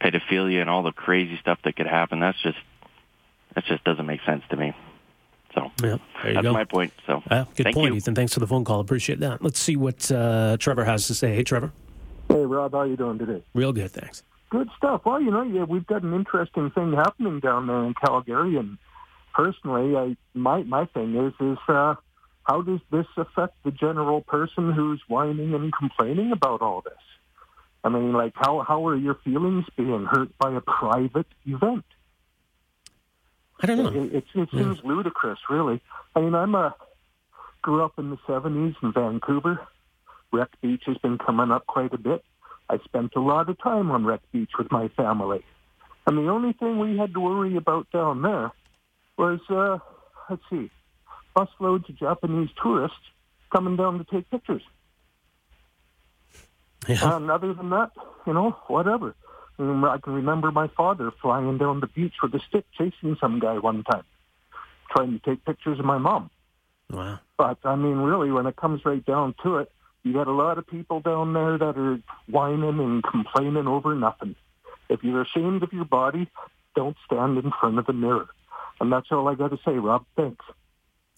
[0.00, 2.58] pedophilia and all the crazy stuff that could happen, that's just
[3.54, 4.72] that just doesn't make sense to me.
[5.54, 6.52] So Yeah, there you that's go.
[6.52, 6.92] my point.
[7.06, 7.96] So Ah, good thank point, you.
[7.98, 8.14] Ethan.
[8.14, 8.80] Thanks for the phone call.
[8.80, 9.42] Appreciate that.
[9.42, 11.34] Let's see what uh, Trevor has to say.
[11.34, 11.72] Hey, Trevor.
[12.28, 13.42] Hey, Rob, how you doing today?
[13.54, 14.22] Real good, thanks.
[14.50, 15.02] Good stuff.
[15.04, 18.78] Well, you know, yeah, we've got an interesting thing happening down there in Calgary, and
[19.34, 21.94] personally, I my my thing is is uh,
[22.44, 26.94] how does this affect the general person who's whining and complaining about all this?
[27.84, 31.84] I mean, like, how how are your feelings being hurt by a private event?
[33.60, 33.88] I don't know.
[33.88, 35.82] It, it, it seems ludicrous, really.
[36.14, 36.74] I mean, I'm a
[37.60, 39.60] grew up in the '70s in Vancouver.
[40.32, 42.24] Wreck Beach has been coming up quite a bit.
[42.70, 45.44] I spent a lot of time on Wreck Beach with my family,
[46.06, 48.52] and the only thing we had to worry about down there
[49.16, 49.78] was, uh,
[50.30, 50.70] let's see,
[51.36, 52.96] busloads of Japanese tourists
[53.52, 54.62] coming down to take pictures.
[56.86, 57.16] Yeah.
[57.16, 57.90] And other than that,
[58.26, 59.14] you know, whatever.
[59.58, 63.58] I can remember my father flying down the beach with a stick chasing some guy
[63.58, 64.04] one time,
[64.94, 66.30] trying to take pictures of my mom.
[66.90, 67.18] Wow.
[67.36, 69.72] But I mean, really, when it comes right down to it,
[70.08, 72.00] you got a lot of people down there that are
[72.30, 74.34] whining and complaining over nothing.
[74.88, 76.30] If you're ashamed of your body,
[76.74, 78.28] don't stand in front of the mirror.
[78.80, 80.06] And that's all I got to say, Rob.
[80.16, 80.44] Thanks.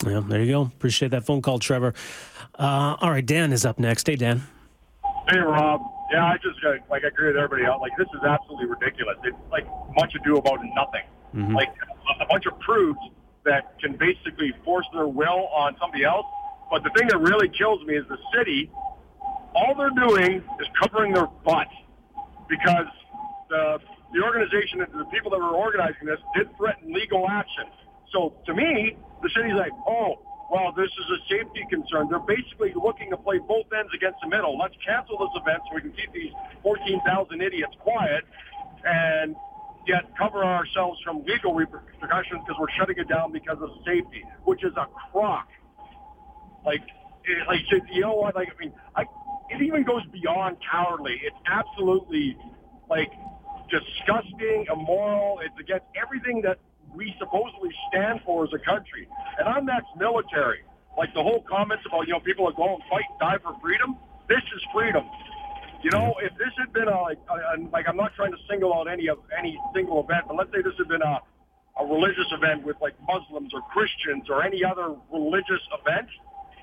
[0.04, 0.62] Yeah, there you go.
[0.62, 1.94] Appreciate that phone call, Trevor.
[2.58, 4.08] Uh, all right, Dan is up next.
[4.08, 4.42] Hey, Dan.
[5.28, 5.82] Hey, Rob.
[6.10, 7.80] Yeah, I just uh, like I agree with everybody else.
[7.80, 9.16] Like this is absolutely ridiculous.
[9.22, 9.64] It's like
[9.94, 11.04] much ado about nothing.
[11.32, 11.54] Mhm.
[11.54, 11.68] Like
[12.20, 12.98] a bunch of prudes
[13.44, 16.26] that can basically force their will on somebody else.
[16.70, 18.70] But the thing that really kills me is the city.
[19.54, 21.68] All they're doing is covering their butt
[22.48, 22.86] because
[23.48, 23.78] the
[24.12, 27.64] the organization, the people that were organizing this, did threaten legal action.
[28.12, 30.18] So to me, the city's like, oh,
[30.50, 32.08] well, this is a safety concern.
[32.10, 34.58] They're basically looking to play both ends against the middle.
[34.58, 38.24] Let's cancel this event so we can keep these 14,000 idiots quiet
[38.82, 39.36] and
[39.86, 44.64] yet cover ourselves from legal repercussions because we're shutting it down because of safety, which
[44.64, 45.46] is a crock.
[46.64, 46.82] Like,
[47.24, 47.60] it, like
[47.92, 48.34] you know what?
[48.34, 49.04] Like, I mean, I,
[49.50, 51.20] it even goes beyond cowardly.
[51.24, 52.36] It's absolutely
[52.88, 53.12] like
[53.70, 55.40] disgusting, immoral.
[55.44, 56.58] It's against everything that
[56.94, 59.08] we supposedly stand for as a country.
[59.38, 60.60] And I'm ex-military.
[60.98, 63.58] Like the whole comments about you know people that go and fight and die for
[63.60, 63.96] freedom.
[64.28, 65.04] This is freedom.
[65.82, 68.74] You know, if this had been a, like, a, like I'm not trying to single
[68.74, 71.20] out any of any single event, but let's say this had been a
[71.80, 76.08] a religious event with like Muslims or Christians or any other religious event,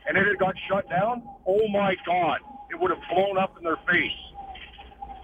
[0.08, 1.24] and it had got shut down.
[1.48, 2.40] Oh my God,
[2.72, 4.12] it would have blown up in their face.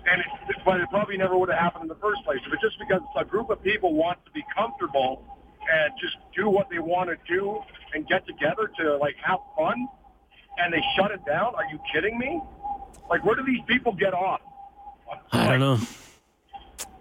[0.05, 0.27] And it,
[0.65, 2.39] but it probably never would have happened in the first place.
[2.45, 5.23] If it's just because a group of people want to be comfortable
[5.71, 7.59] and just do what they want to do
[7.93, 9.88] and get together to like have fun,
[10.57, 12.41] and they shut it down, are you kidding me?
[13.09, 14.41] Like, where do these people get off?
[15.31, 15.79] I don't know.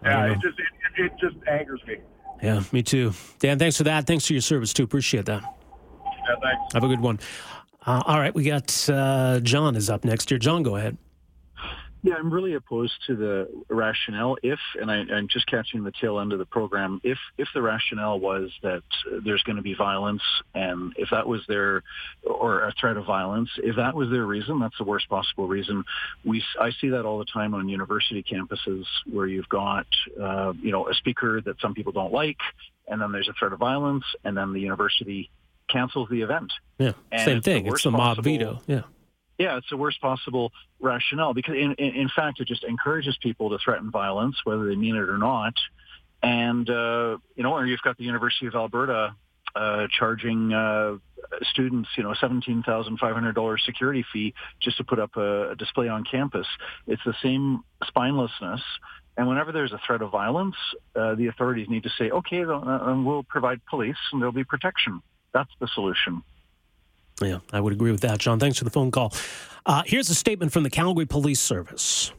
[0.03, 0.41] I Yeah, don't it know.
[0.43, 1.97] just it, it just angers me.
[2.43, 3.13] Yeah, me too.
[3.41, 4.07] Dan, thanks for that.
[4.07, 4.83] Thanks for your service, too.
[4.85, 5.43] Appreciate that.
[5.43, 6.75] Yeah, thanks.
[6.75, 7.21] Have a good one.
[7.85, 10.39] Uh, all right, we got uh, John is up next here.
[10.39, 10.97] John, go ahead.
[12.05, 16.19] Yeah, I'm really opposed to the rationale if, and I, I'm just catching the tail
[16.19, 19.75] end of the program, if if the rationale was that uh, there's going to be
[19.75, 20.23] violence,
[20.53, 21.85] and if that was their,
[22.25, 25.85] or a threat of violence, if that was their reason, that's the worst possible reason.
[26.25, 29.87] We I see that all the time on university campuses where you've got,
[30.21, 32.39] uh, you know, a speaker that some people don't like,
[32.89, 35.31] and then there's a threat of violence, and then the university
[35.73, 36.53] cancels the event.
[36.79, 37.67] Yeah, And same it's the thing.
[37.67, 38.61] It's a mob possible- veto.
[38.67, 38.83] Yeah.
[39.39, 43.51] yeah, it's the worst possible rationale because, in, in, in fact, it just encourages people
[43.51, 45.55] to threaten violence, whether they mean it or not.
[46.23, 49.15] And uh, you know, or you've got the University of Alberta
[49.57, 50.97] uh, charging uh,
[51.51, 55.51] students, you know, seventeen thousand five hundred dollars security fee just to put up a,
[55.51, 56.47] a display on campus.
[56.87, 58.61] It's the same spinelessness.
[59.17, 60.55] And whenever there's a threat of violence,
[60.97, 65.03] uh, the authorities need to say, okay, uh, we'll provide police and there'll be protection.
[65.33, 66.23] That's the solution.
[67.21, 68.39] Yeah, I would agree with that, John.
[68.39, 69.13] Thanks for the phone call.
[69.65, 72.13] Uh, here's a statement from the Calgary Police Service.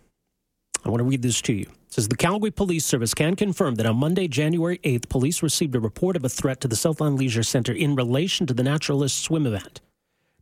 [0.85, 1.63] I want to read this to you.
[1.63, 5.75] It says the Calgary Police Service can confirm that on Monday, January 8th, police received
[5.75, 9.23] a report of a threat to the Southland Leisure Center in relation to the Naturalist
[9.23, 9.81] swim event.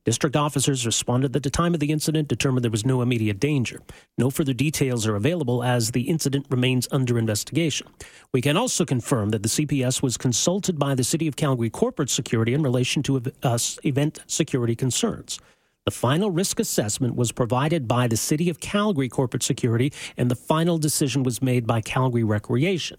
[0.04, 3.82] District officers responded at the time of the incident, determined there was no immediate danger.
[4.18, 7.88] No further details are available as the incident remains under investigation.
[8.34, 12.10] We can also confirm that the CPS was consulted by the City of Calgary Corporate
[12.10, 15.39] Security in relation to uh, event security concerns.
[15.86, 20.36] The final risk assessment was provided by the City of Calgary Corporate Security, and the
[20.36, 22.97] final decision was made by Calgary Recreation.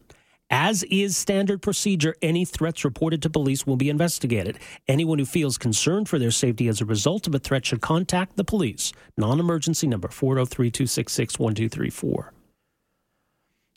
[0.55, 4.59] As is standard procedure, any threats reported to police will be investigated.
[4.87, 8.37] Anyone who feels concerned for their safety as a result of a threat should contact
[8.37, 8.93] the police.
[9.17, 12.35] Non emergency number 403 266 1234.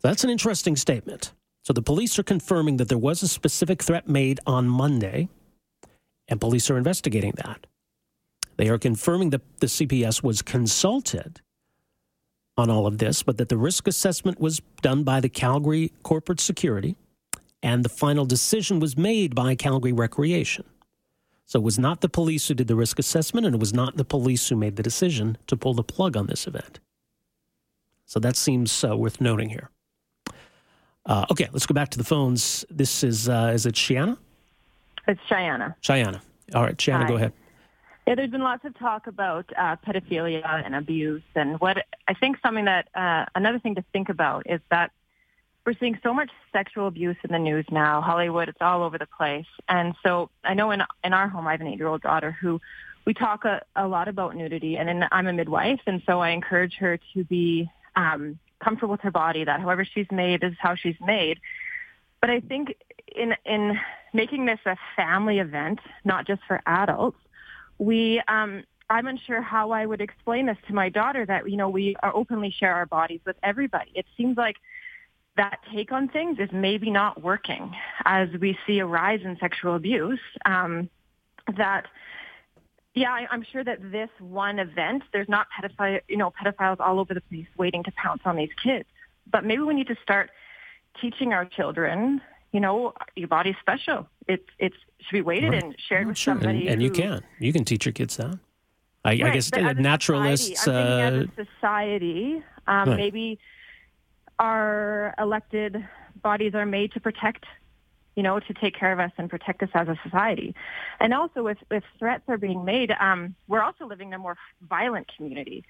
[0.01, 1.32] That's an interesting statement.
[1.63, 5.30] So the police are confirming that there was a specific threat made on Monday,
[6.28, 7.67] and police are investigating that.
[8.57, 11.39] They are confirming that the CPS was consulted
[12.57, 16.39] on all of this, but that the risk assessment was done by the Calgary Corporate
[16.39, 16.95] Security
[17.61, 20.65] and the final decision was made by Calgary Recreation.
[21.45, 23.97] So it was not the police who did the risk assessment and it was not
[23.97, 26.79] the police who made the decision to pull the plug on this event.
[28.05, 29.69] So that seems uh, worth noting here.
[31.05, 32.65] Uh, okay, let's go back to the phones.
[32.69, 34.17] This is, uh, is it Shiana?
[35.07, 35.75] It's Cheyenne.
[35.81, 36.19] Cheyenne.
[36.55, 37.07] All right, Shiana, Hi.
[37.07, 37.33] go ahead.
[38.07, 42.37] Yeah, there's been lots of talk about uh, pedophilia and abuse, and what I think
[42.43, 44.91] something that uh, another thing to think about is that
[45.65, 48.01] we're seeing so much sexual abuse in the news now.
[48.01, 51.53] Hollywood, it's all over the place, and so I know in in our home, I
[51.53, 52.61] have an eight-year-old daughter who
[53.05, 56.29] we talk a, a lot about nudity, and, and I'm a midwife, and so I
[56.29, 59.45] encourage her to be um, comfortable with her body.
[59.45, 61.39] That however she's made is how she's made.
[62.21, 62.75] But I think
[63.15, 63.79] in in
[64.13, 67.17] making this a family event, not just for adults,
[67.78, 71.69] we um, I'm unsure how I would explain this to my daughter that you know
[71.69, 73.91] we are openly share our bodies with everybody.
[73.95, 74.57] It seems like
[75.38, 79.76] that take on things is maybe not working as we see a rise in sexual
[79.76, 80.19] abuse.
[80.45, 80.89] Um,
[81.57, 81.88] that
[82.93, 86.99] yeah, I, I'm sure that this one event, there's not pedophile, you know, pedophiles all
[86.99, 88.86] over the place waiting to pounce on these kids.
[89.30, 90.32] But maybe we need to start
[91.01, 92.21] teaching our children,
[92.55, 94.07] you know, your body's special.
[94.29, 95.63] It's it's should be weighted Right.
[95.63, 96.59] and shared with Sure, somebody.
[96.61, 97.21] and, and you can.
[97.37, 98.39] You can teach your kids that.
[99.03, 100.47] I, I guess uh, as a naturalists.
[100.59, 102.97] society, uh, as a society, um, Right.
[102.97, 103.39] maybe
[104.39, 105.85] our elected
[106.23, 107.43] bodies are made to protect,
[108.15, 110.55] you know, to take care of us and protect us as a society.
[111.01, 114.37] And also, if, if threats are being made, um, we're also living in a more
[114.61, 115.65] violent community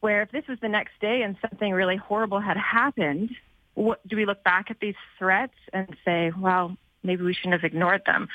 [0.00, 3.30] where if this was the next day and something really horrible had happened,
[3.74, 7.64] what, do we look back at these threats and say, well, maybe we shouldn't have
[7.64, 8.28] ignored them?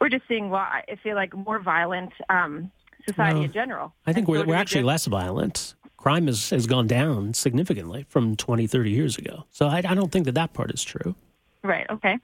[0.00, 2.70] We're just seeing, well, I feel like more violent um,
[3.06, 3.92] society Well, in general.
[4.06, 5.74] I think And we're, so we're we actually less violent.
[5.96, 9.44] Crime has, has gone down significantly from 20, 30 years ago.
[9.50, 11.14] So I, I don't think that that part is true.
[11.62, 11.86] Right.
[11.90, 12.18] Okay.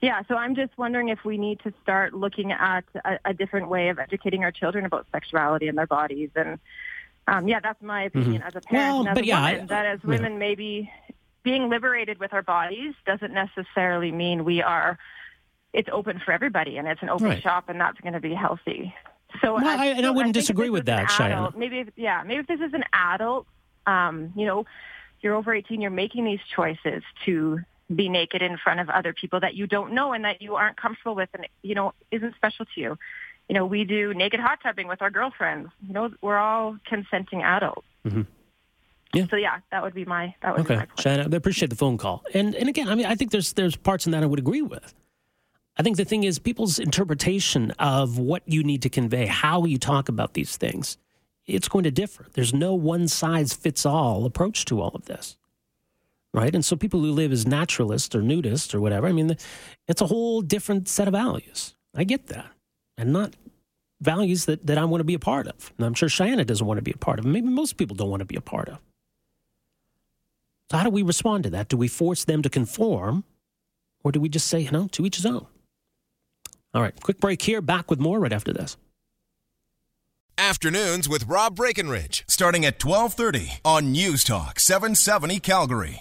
[0.00, 0.22] Yeah.
[0.28, 3.90] So I'm just wondering if we need to start looking at a, a different way
[3.90, 6.30] of educating our children about sexuality and their bodies.
[6.34, 6.58] And
[7.28, 8.46] um, yeah, that's my opinion Mhm.
[8.46, 10.08] as a parent Well, and as but a yeah, I- that as yeah.
[10.08, 10.90] women, maybe
[11.42, 14.98] being liberated with our bodies doesn't necessarily mean we are.
[15.72, 17.42] It's open for everybody, and it's an open Right.
[17.42, 18.94] shop, and that's going to be healthy.
[19.40, 21.32] So Well, I- and I wouldn't if disagree with that, Cheyenne.
[21.32, 23.46] adult- Maybe, if, yeah, maybe if this is an adult,
[23.86, 24.66] um, you know,
[25.20, 27.60] you're over 18, you're making these choices to
[27.94, 30.76] be naked in front of other people that you don't know and that you aren't
[30.76, 32.98] comfortable with and, you know, isn't special to you.
[33.48, 35.70] You know, we do naked hot tubbing with our girlfriends.
[35.86, 37.86] You know, we're all consenting adults.
[38.06, 38.26] Mhm.
[39.12, 39.26] Yeah.
[39.28, 41.76] So yeah, that would be my, that would be Okay, my Shannon, I appreciate the
[41.76, 42.22] phone call.
[42.32, 44.62] And and again, I mean, I think there's there's parts in that I would agree
[44.62, 44.94] with.
[45.76, 49.78] I think the thing is people's interpretation of what you need to convey, how you
[49.78, 50.98] talk about these things,
[51.46, 52.26] it's going to differ.
[52.34, 55.36] There's no one size fits all approach to all of this.
[56.32, 56.54] Right?
[56.54, 59.36] And so people who live as naturalists or nudists or whatever, I mean,
[59.88, 61.74] it's a whole different set of values.
[61.94, 62.46] I get that.
[62.96, 63.34] And not
[64.00, 65.72] values that, that I want to be a part of.
[65.76, 67.24] And I'm sure Cheyenne doesn't want to be a part of.
[67.24, 68.78] Maybe most people don't want to be a part of.
[70.70, 71.68] So how do we respond to that?
[71.68, 73.24] Do we force them to conform,
[74.04, 75.46] or do we just say, you know, to each his own?
[76.72, 77.60] All right, quick break here.
[77.60, 78.76] Back with more right after this.
[80.38, 85.98] Afternoons with Rob Breckenridge, starting at 1230 on News Talk 770 Calgary.